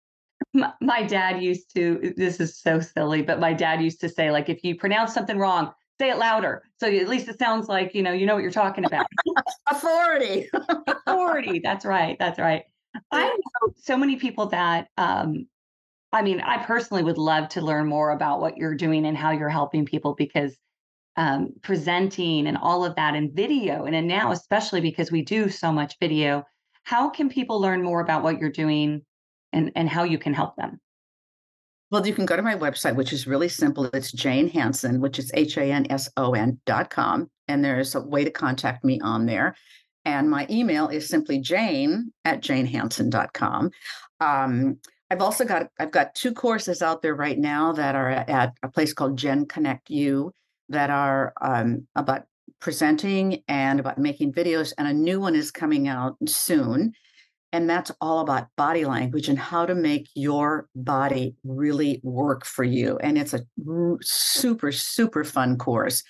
My, 0.54 0.72
my 0.80 1.02
dad 1.02 1.42
used 1.42 1.74
to, 1.74 2.14
this 2.16 2.40
is 2.40 2.58
so 2.58 2.80
silly, 2.80 3.22
but 3.22 3.40
my 3.40 3.52
dad 3.52 3.82
used 3.82 4.00
to 4.00 4.08
say, 4.08 4.30
like, 4.30 4.48
if 4.48 4.64
you 4.64 4.76
pronounce 4.76 5.12
something 5.12 5.38
wrong, 5.38 5.72
say 6.00 6.10
it 6.10 6.18
louder. 6.18 6.62
So 6.80 6.86
at 6.86 7.08
least 7.08 7.28
it 7.28 7.38
sounds 7.38 7.68
like, 7.68 7.94
you 7.94 8.02
know, 8.02 8.12
you 8.12 8.26
know 8.26 8.34
what 8.34 8.42
you're 8.42 8.52
talking 8.52 8.84
about. 8.84 9.06
Authority. 9.70 10.48
Authority. 11.06 11.60
That's 11.62 11.84
right. 11.84 12.16
That's 12.18 12.38
right. 12.38 12.62
I 13.10 13.26
know 13.26 13.72
so 13.76 13.96
many 13.96 14.16
people 14.16 14.46
that 14.46 14.88
um 14.96 15.46
I 16.12 16.22
mean, 16.22 16.40
I 16.40 16.64
personally 16.64 17.02
would 17.02 17.18
love 17.18 17.48
to 17.50 17.60
learn 17.60 17.86
more 17.86 18.10
about 18.10 18.40
what 18.40 18.56
you're 18.56 18.74
doing 18.74 19.04
and 19.06 19.16
how 19.16 19.30
you're 19.30 19.48
helping 19.48 19.84
people 19.84 20.14
because 20.14 20.56
um, 21.16 21.52
presenting 21.62 22.46
and 22.46 22.56
all 22.56 22.84
of 22.84 22.94
that 22.96 23.14
in 23.16 23.34
video 23.34 23.84
and, 23.84 23.94
and 23.94 24.06
now 24.06 24.30
especially 24.30 24.80
because 24.80 25.10
we 25.10 25.22
do 25.22 25.48
so 25.48 25.72
much 25.72 25.96
video 26.00 26.44
how 26.84 27.10
can 27.10 27.28
people 27.28 27.60
learn 27.60 27.82
more 27.82 28.00
about 28.00 28.22
what 28.22 28.38
you're 28.38 28.50
doing 28.50 29.04
and, 29.52 29.72
and 29.74 29.88
how 29.88 30.04
you 30.04 30.16
can 30.16 30.32
help 30.32 30.54
them 30.54 30.78
well, 31.90 32.06
you 32.06 32.12
can 32.12 32.26
go 32.26 32.36
to 32.36 32.42
my 32.42 32.54
website, 32.54 32.96
which 32.96 33.14
is 33.14 33.26
really 33.26 33.48
simple. 33.48 33.88
It's 33.94 34.12
Jane 34.12 34.48
Hanson, 34.48 35.00
which 35.00 35.18
is 35.18 35.30
H 35.32 35.56
A 35.56 35.62
N 35.62 35.86
S 35.88 36.08
O 36.18 36.32
N 36.32 36.60
dot 36.66 36.90
com. 36.90 37.30
And 37.48 37.64
there's 37.64 37.94
a 37.94 38.00
way 38.02 38.24
to 38.24 38.30
contact 38.30 38.84
me 38.84 39.00
on 39.00 39.24
there. 39.24 39.56
And 40.04 40.28
my 40.28 40.46
email 40.50 40.88
is 40.88 41.08
simply 41.08 41.40
jane 41.40 42.12
at 42.26 42.42
janehanson.com. 42.42 43.70
Um, 44.20 44.78
I've 45.10 45.22
also 45.22 45.44
got 45.44 45.68
I've 45.78 45.90
got 45.90 46.14
two 46.14 46.32
courses 46.32 46.82
out 46.82 47.02
there 47.02 47.14
right 47.14 47.38
now 47.38 47.72
that 47.72 47.94
are 47.94 48.10
at 48.10 48.54
a 48.62 48.68
place 48.68 48.92
called 48.92 49.16
Gen 49.16 49.46
Connect 49.46 49.88
You 49.90 50.32
that 50.68 50.90
are 50.90 51.32
um, 51.40 51.86
about 51.96 52.24
presenting 52.60 53.42
and 53.48 53.80
about 53.80 53.98
making 53.98 54.32
videos, 54.32 54.72
and 54.76 54.86
a 54.86 54.92
new 54.92 55.20
one 55.20 55.34
is 55.34 55.50
coming 55.50 55.88
out 55.88 56.16
soon 56.26 56.92
and 57.52 57.68
that's 57.68 57.90
all 58.00 58.20
about 58.20 58.48
body 58.56 58.84
language 58.84 59.28
and 59.28 59.38
how 59.38 59.64
to 59.64 59.74
make 59.74 60.08
your 60.14 60.68
body 60.74 61.34
really 61.44 62.00
work 62.02 62.44
for 62.44 62.64
you. 62.64 62.98
And 62.98 63.16
it's 63.16 63.34
a 63.34 63.40
super, 64.02 64.70
super 64.70 65.24
fun 65.24 65.56
course. 65.56 66.02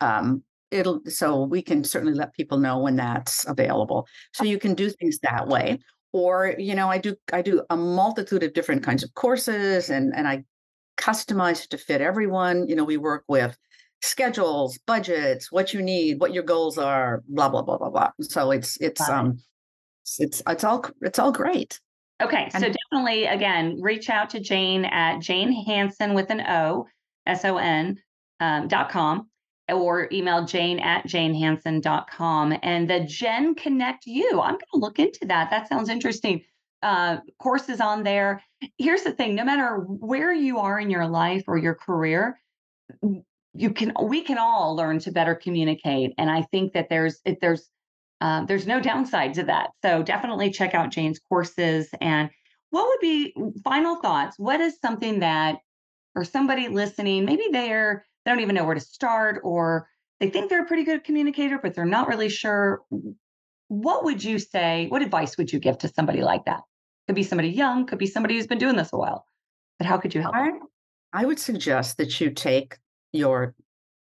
Um, 0.00 0.42
it'll 0.70 1.00
so 1.06 1.42
we 1.42 1.62
can 1.62 1.84
certainly 1.84 2.14
let 2.14 2.34
people 2.34 2.58
know 2.58 2.78
when 2.78 2.96
that's 2.96 3.44
available. 3.46 4.06
So 4.32 4.44
you 4.44 4.58
can 4.58 4.74
do 4.74 4.90
things 4.90 5.18
that 5.20 5.48
way. 5.48 5.80
Or, 6.14 6.54
you 6.58 6.76
know, 6.76 6.88
I 6.88 6.98
do 6.98 7.16
I 7.32 7.42
do 7.42 7.62
a 7.70 7.76
multitude 7.76 8.44
of 8.44 8.52
different 8.52 8.84
kinds 8.84 9.02
of 9.02 9.12
courses 9.14 9.90
and 9.90 10.14
and 10.14 10.28
I 10.28 10.44
customize 10.96 11.66
to 11.68 11.76
fit 11.76 12.00
everyone. 12.00 12.68
You 12.68 12.76
know, 12.76 12.84
we 12.84 12.98
work 12.98 13.24
with 13.26 13.58
schedules, 14.00 14.78
budgets, 14.86 15.50
what 15.50 15.74
you 15.74 15.82
need, 15.82 16.20
what 16.20 16.32
your 16.32 16.44
goals 16.44 16.78
are, 16.78 17.24
blah, 17.26 17.48
blah, 17.48 17.62
blah, 17.62 17.78
blah, 17.78 17.90
blah. 17.90 18.10
So 18.20 18.52
it's 18.52 18.80
it's 18.80 19.00
um 19.08 19.40
it's 20.20 20.40
it's 20.46 20.62
all 20.62 20.86
it's 21.02 21.18
all 21.18 21.32
great. 21.32 21.80
Okay, 22.22 22.48
so 22.50 22.60
definitely 22.60 23.24
again, 23.24 23.80
reach 23.80 24.08
out 24.08 24.30
to 24.30 24.40
Jane 24.40 24.84
at 24.84 25.18
Jane 25.18 25.64
Hanson 25.66 26.14
with 26.14 26.30
an 26.30 26.42
O, 26.42 26.86
S 27.26 27.44
O 27.44 27.56
N 27.56 27.98
um, 28.38 28.68
dot 28.68 28.88
com, 28.88 29.28
or 29.68 30.08
email 30.12 30.44
Jane 30.44 30.78
at 30.78 31.06
janehanson.com. 31.06 32.58
And 32.62 32.88
the 32.88 33.00
Gen 33.00 33.54
Connect 33.54 34.06
You, 34.06 34.40
I'm 34.40 34.54
going 34.54 34.60
to 34.74 34.78
look 34.78 34.98
into 34.98 35.26
that. 35.26 35.50
That 35.50 35.68
sounds 35.68 35.88
interesting. 35.88 36.42
Uh, 36.82 37.18
courses 37.38 37.80
on 37.80 38.02
there. 38.02 38.42
Here's 38.76 39.02
the 39.02 39.12
thing: 39.12 39.34
no 39.34 39.44
matter 39.44 39.76
where 39.76 40.34
you 40.34 40.58
are 40.58 40.78
in 40.78 40.90
your 40.90 41.06
life 41.06 41.44
or 41.46 41.56
your 41.56 41.74
career, 41.74 42.38
you 43.54 43.70
can 43.70 43.92
we 44.02 44.20
can 44.20 44.36
all 44.36 44.76
learn 44.76 44.98
to 45.00 45.10
better 45.10 45.34
communicate. 45.34 46.12
And 46.18 46.30
I 46.30 46.42
think 46.42 46.74
that 46.74 46.90
there's 46.90 47.20
there's 47.40 47.70
um, 48.20 48.46
there's 48.46 48.66
no 48.66 48.80
downside 48.80 49.34
to 49.34 49.44
that. 49.44 49.70
So 49.82 50.02
definitely 50.02 50.50
check 50.50 50.74
out 50.74 50.90
Jane's 50.90 51.18
courses. 51.18 51.88
And 52.00 52.30
what 52.70 52.86
would 52.86 53.00
be 53.00 53.34
final 53.62 53.96
thoughts? 53.96 54.38
What 54.38 54.60
is 54.60 54.78
something 54.80 55.20
that, 55.20 55.58
or 56.14 56.24
somebody 56.24 56.68
listening, 56.68 57.24
maybe 57.24 57.44
they're 57.52 58.06
they 58.24 58.30
don't 58.30 58.40
even 58.40 58.54
know 58.54 58.64
where 58.64 58.74
to 58.74 58.80
start, 58.80 59.40
or 59.44 59.88
they 60.20 60.30
think 60.30 60.48
they're 60.48 60.62
a 60.62 60.66
pretty 60.66 60.84
good 60.84 61.04
communicator, 61.04 61.58
but 61.62 61.74
they're 61.74 61.84
not 61.84 62.08
really 62.08 62.28
sure. 62.28 62.82
What 63.68 64.04
would 64.04 64.22
you 64.22 64.38
say? 64.38 64.86
What 64.88 65.02
advice 65.02 65.36
would 65.36 65.52
you 65.52 65.58
give 65.58 65.78
to 65.78 65.88
somebody 65.88 66.22
like 66.22 66.44
that? 66.44 66.60
Could 67.06 67.16
be 67.16 67.22
somebody 67.22 67.48
young, 67.48 67.86
could 67.86 67.98
be 67.98 68.06
somebody 68.06 68.36
who's 68.36 68.46
been 68.46 68.58
doing 68.58 68.76
this 68.76 68.92
a 68.92 68.96
while. 68.96 69.26
But 69.78 69.86
how 69.86 69.98
could 69.98 70.14
you 70.14 70.22
help? 70.22 70.34
I, 70.34 70.50
I 71.12 71.24
would 71.24 71.38
suggest 71.38 71.96
that 71.98 72.20
you 72.20 72.30
take 72.30 72.78
your 73.12 73.54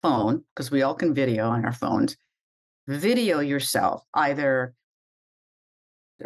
phone, 0.02 0.44
because 0.54 0.70
we 0.70 0.82
all 0.82 0.94
can 0.94 1.12
video 1.12 1.48
on 1.48 1.64
our 1.64 1.72
phones, 1.72 2.16
video 2.86 3.40
yourself 3.40 4.02
either 4.14 4.74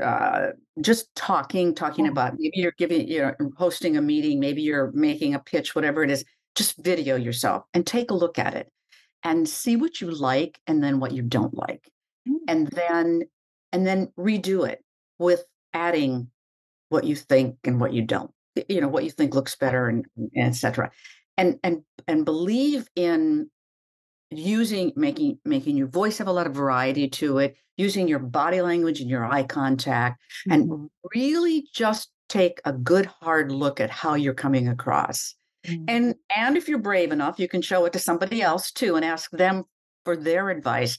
uh, 0.00 0.48
just 0.80 1.12
talking, 1.16 1.74
talking 1.74 2.06
about 2.06 2.34
maybe 2.38 2.58
you're 2.60 2.74
giving, 2.78 3.08
you're 3.08 3.36
hosting 3.56 3.96
a 3.96 4.02
meeting, 4.02 4.38
maybe 4.38 4.62
you're 4.62 4.92
making 4.92 5.34
a 5.34 5.38
pitch, 5.40 5.74
whatever 5.74 6.04
it 6.04 6.10
is, 6.10 6.24
just 6.54 6.76
video 6.78 7.16
yourself 7.16 7.64
and 7.74 7.86
take 7.86 8.10
a 8.10 8.14
look 8.14 8.38
at 8.38 8.54
it 8.54 8.70
and 9.22 9.48
see 9.48 9.76
what 9.76 10.00
you 10.00 10.10
like 10.10 10.60
and 10.66 10.82
then 10.82 11.00
what 11.00 11.12
you 11.12 11.22
don't 11.22 11.54
like. 11.54 11.90
Mm. 12.28 12.38
And 12.48 12.68
then 12.68 13.22
and 13.72 13.86
then 13.86 14.08
redo 14.18 14.68
it 14.68 14.84
with 15.18 15.44
adding 15.74 16.28
what 16.88 17.04
you 17.04 17.14
think 17.14 17.56
and 17.64 17.80
what 17.80 17.92
you 17.92 18.02
don't. 18.02 18.30
You 18.68 18.80
know, 18.80 18.88
what 18.88 19.04
you 19.04 19.10
think 19.10 19.34
looks 19.34 19.54
better 19.56 19.88
and, 19.88 20.04
and 20.16 20.30
et 20.34 20.54
cetera. 20.56 20.90
And 21.36 21.58
and 21.62 21.82
and 22.08 22.24
believe 22.24 22.88
in 22.96 23.48
using 24.30 24.92
making 24.96 25.38
making 25.44 25.76
your 25.76 25.88
voice 25.88 26.18
have 26.18 26.28
a 26.28 26.32
lot 26.32 26.46
of 26.46 26.54
variety 26.54 27.08
to 27.08 27.38
it 27.38 27.56
using 27.76 28.06
your 28.06 28.18
body 28.18 28.60
language 28.62 29.00
and 29.00 29.10
your 29.10 29.24
eye 29.24 29.42
contact 29.42 30.20
and 30.50 30.68
Mhm. 30.68 30.88
really 31.14 31.66
just 31.74 32.10
take 32.28 32.60
a 32.64 32.72
good 32.72 33.06
hard 33.06 33.50
look 33.50 33.80
at 33.80 33.90
how 33.90 34.14
you're 34.14 34.34
coming 34.34 34.68
across 34.68 35.34
Mm. 35.66 35.84
and 35.88 36.14
and 36.34 36.56
if 36.56 36.68
you're 36.68 36.78
brave 36.78 37.12
enough 37.12 37.38
you 37.38 37.46
can 37.46 37.60
show 37.60 37.84
it 37.84 37.92
to 37.92 37.98
somebody 37.98 38.40
else 38.40 38.70
too 38.72 38.96
and 38.96 39.04
ask 39.04 39.30
them 39.30 39.64
for 40.04 40.16
their 40.16 40.48
advice. 40.50 40.96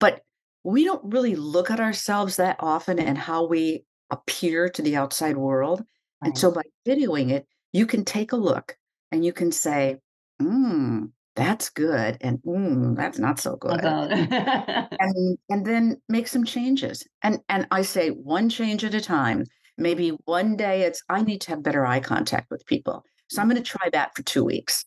But 0.00 0.22
we 0.64 0.84
don't 0.84 1.12
really 1.12 1.36
look 1.36 1.70
at 1.70 1.80
ourselves 1.80 2.36
that 2.36 2.56
often 2.60 2.98
and 2.98 3.18
how 3.18 3.46
we 3.46 3.84
appear 4.10 4.68
to 4.70 4.82
the 4.82 4.96
outside 4.96 5.36
world. 5.36 5.84
And 6.22 6.36
so 6.36 6.50
by 6.50 6.62
videoing 6.86 7.30
it 7.30 7.46
you 7.72 7.86
can 7.86 8.04
take 8.04 8.32
a 8.32 8.36
look 8.36 8.76
and 9.12 9.24
you 9.24 9.32
can 9.32 9.52
say 9.52 9.98
mm, 10.40 11.10
that's 11.36 11.68
good 11.68 12.16
and 12.22 12.38
mm, 12.38 12.96
that's 12.96 13.18
not 13.18 13.38
so 13.38 13.56
good. 13.56 13.80
And 15.00 15.38
and 15.50 15.66
then 15.66 16.00
make 16.08 16.28
some 16.28 16.44
changes. 16.44 17.06
And 17.22 17.40
and 17.48 17.66
i 17.70 17.82
say 17.82 18.08
one 18.08 18.48
change 18.48 18.84
at 18.84 18.94
a 18.94 19.00
time. 19.00 19.44
Maybe 19.76 20.16
one 20.24 20.56
day 20.56 20.82
it's 20.82 21.02
i 21.10 21.20
need 21.20 21.42
to 21.42 21.50
have 21.50 21.62
better 21.62 21.86
eye 21.86 22.00
contact 22.00 22.50
with 22.50 22.64
people 22.64 23.04
so 23.28 23.40
i'm 23.40 23.48
going 23.48 23.62
to 23.62 23.70
try 23.70 23.88
that 23.90 24.14
for 24.14 24.22
two 24.22 24.44
weeks. 24.44 24.84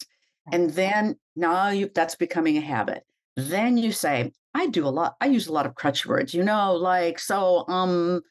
And 0.51 0.71
then 0.71 1.17
now 1.35 1.69
you 1.69 1.89
that's 1.93 2.15
becoming 2.15 2.57
a 2.57 2.61
habit. 2.61 3.03
Then 3.37 3.77
you 3.77 3.91
say 3.91 4.31
i 4.53 4.67
do 4.67 4.85
a 4.85 4.89
lot 4.89 5.15
i 5.21 5.25
use 5.27 5.47
a 5.47 5.53
lot 5.53 5.65
of 5.65 5.75
crutch 5.75 6.05
words 6.05 6.33
you 6.33 6.43
know 6.43 6.75
like 6.75 7.17
so 7.19 7.65
um 7.69 8.21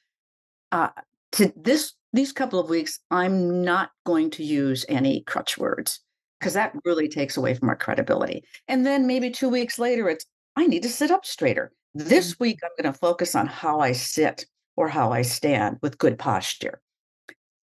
uh 0.71 0.91
to 1.33 1.51
this 1.57 1.95
these 2.13 2.33
couple 2.33 2.59
of 2.59 2.69
weeks 2.69 3.01
i'm 3.11 3.65
not 3.65 3.91
going 4.05 4.29
to 4.29 4.45
use 4.45 4.85
any 4.89 5.23
crutch 5.23 5.57
words 5.57 6.01
because 6.39 6.55
that 6.55 6.75
really 6.85 7.09
takes 7.09 7.37
away 7.37 7.55
from 7.55 7.69
our 7.69 7.77
credibility. 7.77 8.43
And 8.67 8.85
then 8.85 9.07
maybe 9.07 9.31
two 9.31 9.49
weeks 9.49 9.79
later 9.79 10.09
it's 10.09 10.27
I 10.57 10.67
need 10.67 10.83
to 10.83 10.89
sit 10.89 11.11
up 11.11 11.25
straighter. 11.25 11.73
This 11.95 12.39
week, 12.39 12.59
I'm 12.63 12.71
going 12.81 12.93
to 12.93 12.99
focus 12.99 13.35
on 13.35 13.47
how 13.47 13.81
I 13.81 13.93
sit 13.93 14.47
or 14.77 14.89
how 14.89 15.13
I 15.13 15.23
stand 15.23 15.79
with 15.83 15.99
good 15.99 16.19
posture. 16.19 16.81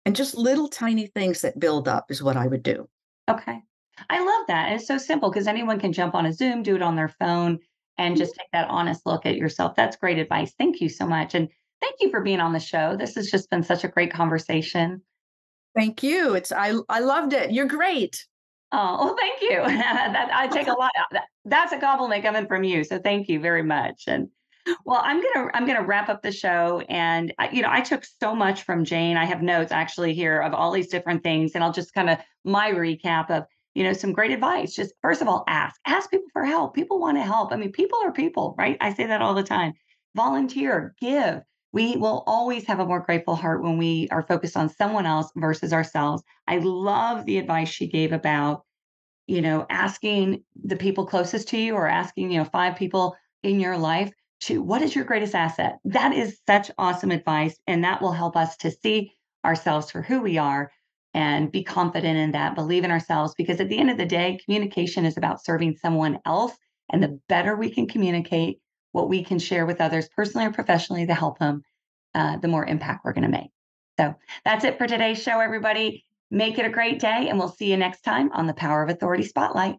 And 0.05 0.15
just 0.15 0.35
little 0.35 0.67
tiny 0.67 1.07
things 1.07 1.41
that 1.41 1.59
build 1.59 1.87
up 1.87 2.11
is 2.11 2.21
what 2.21 2.35
I 2.35 2.47
would 2.47 2.63
do. 2.63 2.89
Okay. 3.29 3.61
I 4.09 4.19
love 4.19 4.47
that. 4.47 4.73
It's 4.73 4.87
so 4.87 4.97
simple 4.97 5.29
because 5.29 5.47
anyone 5.47 5.79
can 5.79 5.93
jump 5.93 6.15
on 6.15 6.25
a 6.25 6.33
Zoom, 6.33 6.63
do 6.63 6.75
it 6.75 6.81
on 6.81 6.95
their 6.95 7.09
phone, 7.09 7.59
and 7.97 8.15
mm-hmm. 8.15 8.19
just 8.19 8.35
take 8.35 8.47
that 8.51 8.69
honest 8.69 9.05
look 9.05 9.25
at 9.25 9.37
yourself. 9.37 9.75
That's 9.75 9.97
great 9.97 10.17
advice. 10.17 10.53
Thank 10.57 10.81
you 10.81 10.89
so 10.89 11.05
much. 11.05 11.35
And 11.35 11.47
thank 11.81 11.95
you 11.99 12.09
for 12.09 12.21
being 12.21 12.39
on 12.39 12.53
the 12.53 12.59
show. 12.59 12.95
This 12.97 13.15
has 13.15 13.29
just 13.29 13.49
been 13.49 13.63
such 13.63 13.83
a 13.83 13.87
great 13.87 14.11
conversation. 14.11 15.01
Thank 15.75 16.03
you. 16.03 16.35
It's 16.35 16.51
I 16.51 16.73
I 16.89 16.99
loved 16.99 17.33
it. 17.33 17.51
You're 17.51 17.67
great. 17.67 18.25
Oh, 18.71 19.05
well, 19.05 19.15
thank 19.15 19.41
you. 19.41 19.57
that, 19.65 20.29
I 20.33 20.47
take 20.47 20.67
a 20.67 20.71
lot. 20.79 20.91
That, 21.11 21.25
that's 21.45 21.73
a 21.73 21.79
compliment 21.79 22.23
coming 22.23 22.47
from 22.47 22.63
you. 22.63 22.83
So 22.83 22.99
thank 22.99 23.29
you 23.29 23.39
very 23.39 23.63
much. 23.63 24.03
And 24.07 24.29
well, 24.85 25.01
I'm 25.03 25.21
gonna 25.21 25.49
I'm 25.53 25.65
gonna 25.65 25.83
wrap 25.83 26.09
up 26.09 26.21
the 26.21 26.31
show. 26.31 26.83
And 26.89 27.33
you 27.51 27.61
know, 27.61 27.69
I 27.71 27.81
took 27.81 28.03
so 28.21 28.35
much 28.35 28.63
from 28.63 28.85
Jane. 28.85 29.17
I 29.17 29.25
have 29.25 29.41
notes 29.41 29.71
actually 29.71 30.13
here 30.13 30.41
of 30.41 30.53
all 30.53 30.71
these 30.71 30.87
different 30.87 31.23
things, 31.23 31.51
and 31.55 31.63
I'll 31.63 31.73
just 31.73 31.93
kind 31.93 32.09
of 32.09 32.19
my 32.43 32.71
recap 32.71 33.29
of 33.29 33.45
you 33.73 33.83
know 33.83 33.93
some 33.93 34.13
great 34.13 34.31
advice. 34.31 34.73
Just 34.75 34.93
first 35.01 35.21
of 35.21 35.27
all, 35.27 35.43
ask 35.47 35.79
ask 35.85 36.09
people 36.09 36.27
for 36.31 36.45
help. 36.45 36.75
People 36.75 36.99
want 36.99 37.17
to 37.17 37.23
help. 37.23 37.51
I 37.51 37.57
mean, 37.57 37.71
people 37.71 37.99
are 38.03 38.11
people, 38.11 38.55
right? 38.57 38.77
I 38.81 38.93
say 38.93 39.05
that 39.07 39.21
all 39.21 39.33
the 39.33 39.43
time. 39.43 39.73
Volunteer, 40.15 40.95
give. 40.99 41.41
We 41.71 41.95
will 41.95 42.23
always 42.27 42.65
have 42.67 42.79
a 42.79 42.85
more 42.85 42.99
grateful 42.99 43.35
heart 43.35 43.63
when 43.63 43.79
we 43.79 44.07
are 44.11 44.21
focused 44.21 44.55
on 44.55 44.69
someone 44.69 45.07
else 45.07 45.31
versus 45.35 45.73
ourselves. 45.73 46.21
I 46.47 46.59
love 46.59 47.25
the 47.25 47.39
advice 47.39 47.67
she 47.67 47.87
gave 47.87 48.13
about, 48.13 48.63
you 49.25 49.41
know, 49.41 49.65
asking 49.71 50.43
the 50.63 50.75
people 50.75 51.07
closest 51.07 51.47
to 51.47 51.57
you 51.57 51.73
or 51.73 51.87
asking, 51.87 52.29
you 52.29 52.37
know, 52.37 52.45
five 52.45 52.75
people 52.75 53.15
in 53.41 53.59
your 53.59 53.75
life 53.75 54.13
to 54.45 54.61
what 54.61 54.81
is 54.81 54.95
your 54.95 55.05
greatest 55.05 55.35
asset? 55.35 55.79
That 55.85 56.13
is 56.13 56.39
such 56.47 56.71
awesome 56.77 57.11
advice. 57.11 57.57
And 57.67 57.83
that 57.83 58.01
will 58.01 58.11
help 58.11 58.35
us 58.35 58.57
to 58.57 58.71
see 58.71 59.11
ourselves 59.45 59.91
for 59.91 60.01
who 60.01 60.21
we 60.21 60.37
are 60.37 60.71
and 61.13 61.51
be 61.51 61.63
confident 61.63 62.17
in 62.17 62.31
that, 62.31 62.55
believe 62.55 62.83
in 62.83 62.91
ourselves. 62.91 63.33
Because 63.37 63.59
at 63.59 63.69
the 63.69 63.77
end 63.77 63.89
of 63.89 63.97
the 63.97 64.05
day, 64.05 64.39
communication 64.43 65.05
is 65.05 65.17
about 65.17 65.43
serving 65.43 65.77
someone 65.77 66.19
else. 66.25 66.53
And 66.91 67.01
the 67.01 67.19
better 67.29 67.55
we 67.55 67.69
can 67.69 67.87
communicate 67.87 68.59
what 68.91 69.09
we 69.09 69.23
can 69.23 69.39
share 69.39 69.65
with 69.65 69.81
others 69.81 70.09
personally 70.15 70.47
or 70.47 70.51
professionally 70.51 71.07
to 71.07 71.13
help 71.13 71.39
them, 71.39 71.63
uh, 72.13 72.37
the 72.37 72.47
more 72.47 72.65
impact 72.65 73.03
we're 73.03 73.13
going 73.13 73.23
to 73.23 73.29
make. 73.29 73.49
So 73.99 74.15
that's 74.43 74.65
it 74.65 74.77
for 74.77 74.87
today's 74.87 75.21
show, 75.21 75.39
everybody. 75.39 76.05
Make 76.31 76.57
it 76.57 76.65
a 76.65 76.69
great 76.69 76.99
day, 76.99 77.27
and 77.29 77.37
we'll 77.37 77.49
see 77.49 77.69
you 77.69 77.77
next 77.77 78.01
time 78.01 78.31
on 78.33 78.47
the 78.47 78.53
Power 78.53 78.81
of 78.81 78.89
Authority 78.89 79.23
Spotlight. 79.23 79.75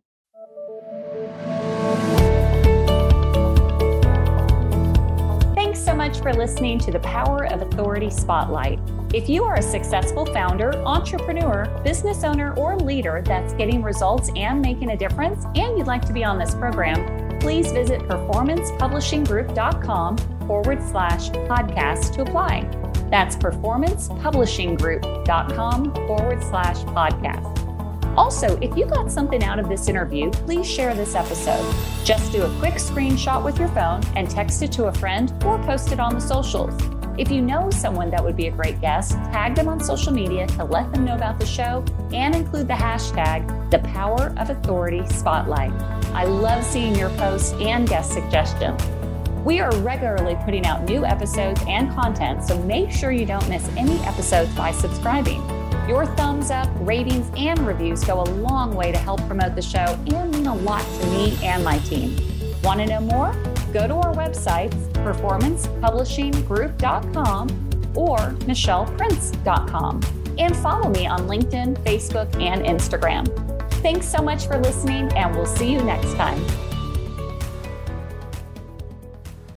So 5.85 5.94
much 5.94 6.20
for 6.20 6.33
listening 6.33 6.79
to 6.79 6.90
the 6.90 7.01
Power 7.01 7.44
of 7.53 7.61
Authority 7.61 8.09
Spotlight. 8.09 8.81
If 9.12 9.29
you 9.29 9.44
are 9.44 9.57
a 9.57 9.62
successful 9.62 10.25
founder, 10.25 10.73
entrepreneur, 10.87 11.66
business 11.85 12.25
owner, 12.25 12.55
or 12.55 12.79
leader 12.79 13.23
that's 13.25 13.53
getting 13.53 13.83
results 13.83 14.31
and 14.35 14.62
making 14.62 14.88
a 14.90 14.97
difference, 14.97 15.44
and 15.55 15.77
you'd 15.77 15.87
like 15.87 16.07
to 16.07 16.14
be 16.14 16.25
on 16.25 16.38
this 16.38 16.55
program, 16.55 17.38
please 17.38 17.70
visit 17.70 18.01
performancepublishinggroup.com 18.03 20.16
forward 20.47 20.83
slash 20.83 21.29
podcast 21.31 22.14
to 22.14 22.23
apply. 22.23 22.62
That's 23.11 23.37
performancepublishinggroup.com 23.37 25.94
forward 25.94 26.42
slash 26.42 26.79
podcast. 26.79 27.63
Also, 28.16 28.57
if 28.61 28.77
you 28.77 28.87
got 28.87 29.11
something 29.11 29.42
out 29.42 29.59
of 29.59 29.68
this 29.68 29.88
interview, 29.88 30.31
please 30.31 30.68
share 30.68 30.94
this 30.94 31.14
episode. 31.14 31.74
Just 32.05 32.31
do 32.33 32.42
a 32.42 32.59
quick 32.59 32.74
screenshot 32.74 33.44
with 33.44 33.59
your 33.59 33.68
phone 33.68 34.03
and 34.14 34.31
text 34.31 34.62
it 34.62 34.70
to 34.72 34.85
a 34.85 34.92
friend 34.92 35.33
or 35.44 35.59
post 35.64 35.90
it 35.90 35.98
on 35.98 36.14
the 36.14 36.20
socials. 36.20 36.74
If 37.16 37.31
you 37.31 37.42
know 37.42 37.70
someone 37.70 38.11
that 38.11 38.24
would 38.24 38.37
be 38.37 38.48
a 38.48 38.50
great 38.50 38.81
guest, 38.81 39.12
tag 39.12 39.55
them 39.55 39.68
on 39.68 39.79
social 39.81 40.12
media 40.12 40.46
to 40.48 40.64
let 40.64 40.92
them 40.92 41.05
know 41.05 41.14
about 41.14 41.38
the 41.38 41.46
show 41.46 41.85
and 42.12 42.35
include 42.35 42.66
the 42.66 42.74
hashtag 42.74 43.70
the 43.70 43.79
Power 43.81 44.35
of 44.37 44.50
Authority 44.50 45.07
Spotlight. 45.09 45.72
I 46.12 46.24
love 46.24 46.64
seeing 46.64 46.94
your 46.94 47.11
posts 47.11 47.53
and 47.55 47.88
guest 47.88 48.12
suggestions. 48.12 48.81
We 49.44 49.61
are 49.61 49.74
regularly 49.79 50.37
putting 50.44 50.64
out 50.64 50.85
new 50.85 51.05
episodes 51.05 51.61
and 51.68 51.92
content, 51.92 52.44
so 52.44 52.61
make 52.62 52.90
sure 52.90 53.12
you 53.12 53.27
don't 53.27 53.48
miss 53.48 53.68
any 53.77 53.98
episodes 54.00 54.55
by 54.55 54.72
subscribing. 54.72 55.54
Your 55.88 56.07
thumbs 56.07 56.51
up, 56.51 56.68
ratings, 56.81 57.31
and 57.37 57.66
reviews 57.66 58.03
go 58.05 58.23
a 58.23 58.25
long 58.25 58.75
way 58.75 58.90
to 58.90 58.99
help 58.99 59.20
promote 59.27 59.55
the 59.55 59.62
show 59.62 59.99
and 60.07 60.33
mean 60.33 60.47
a 60.47 60.55
lot 60.55 60.83
to 61.01 61.07
me 61.09 61.38
and 61.42 61.62
my 61.62 61.77
team. 61.81 62.16
Want 62.62 62.81
to 62.81 62.87
know 62.87 63.01
more? 63.01 63.35
Go 63.73 63.87
to 63.87 63.94
our 63.94 64.14
websites, 64.14 64.75
performancepublishinggroup.com 65.05 67.49
or 67.94 68.18
michelleprince.com, 68.18 70.01
and 70.38 70.57
follow 70.57 70.88
me 70.88 71.07
on 71.07 71.29
LinkedIn, 71.29 71.77
Facebook, 71.85 72.35
and 72.40 72.63
Instagram. 72.63 73.29
Thanks 73.83 74.09
so 74.09 74.23
much 74.23 74.46
for 74.46 74.59
listening, 74.59 75.13
and 75.13 75.37
we'll 75.37 75.44
see 75.44 75.71
you 75.71 75.83
next 75.83 76.15
time. 76.15 76.42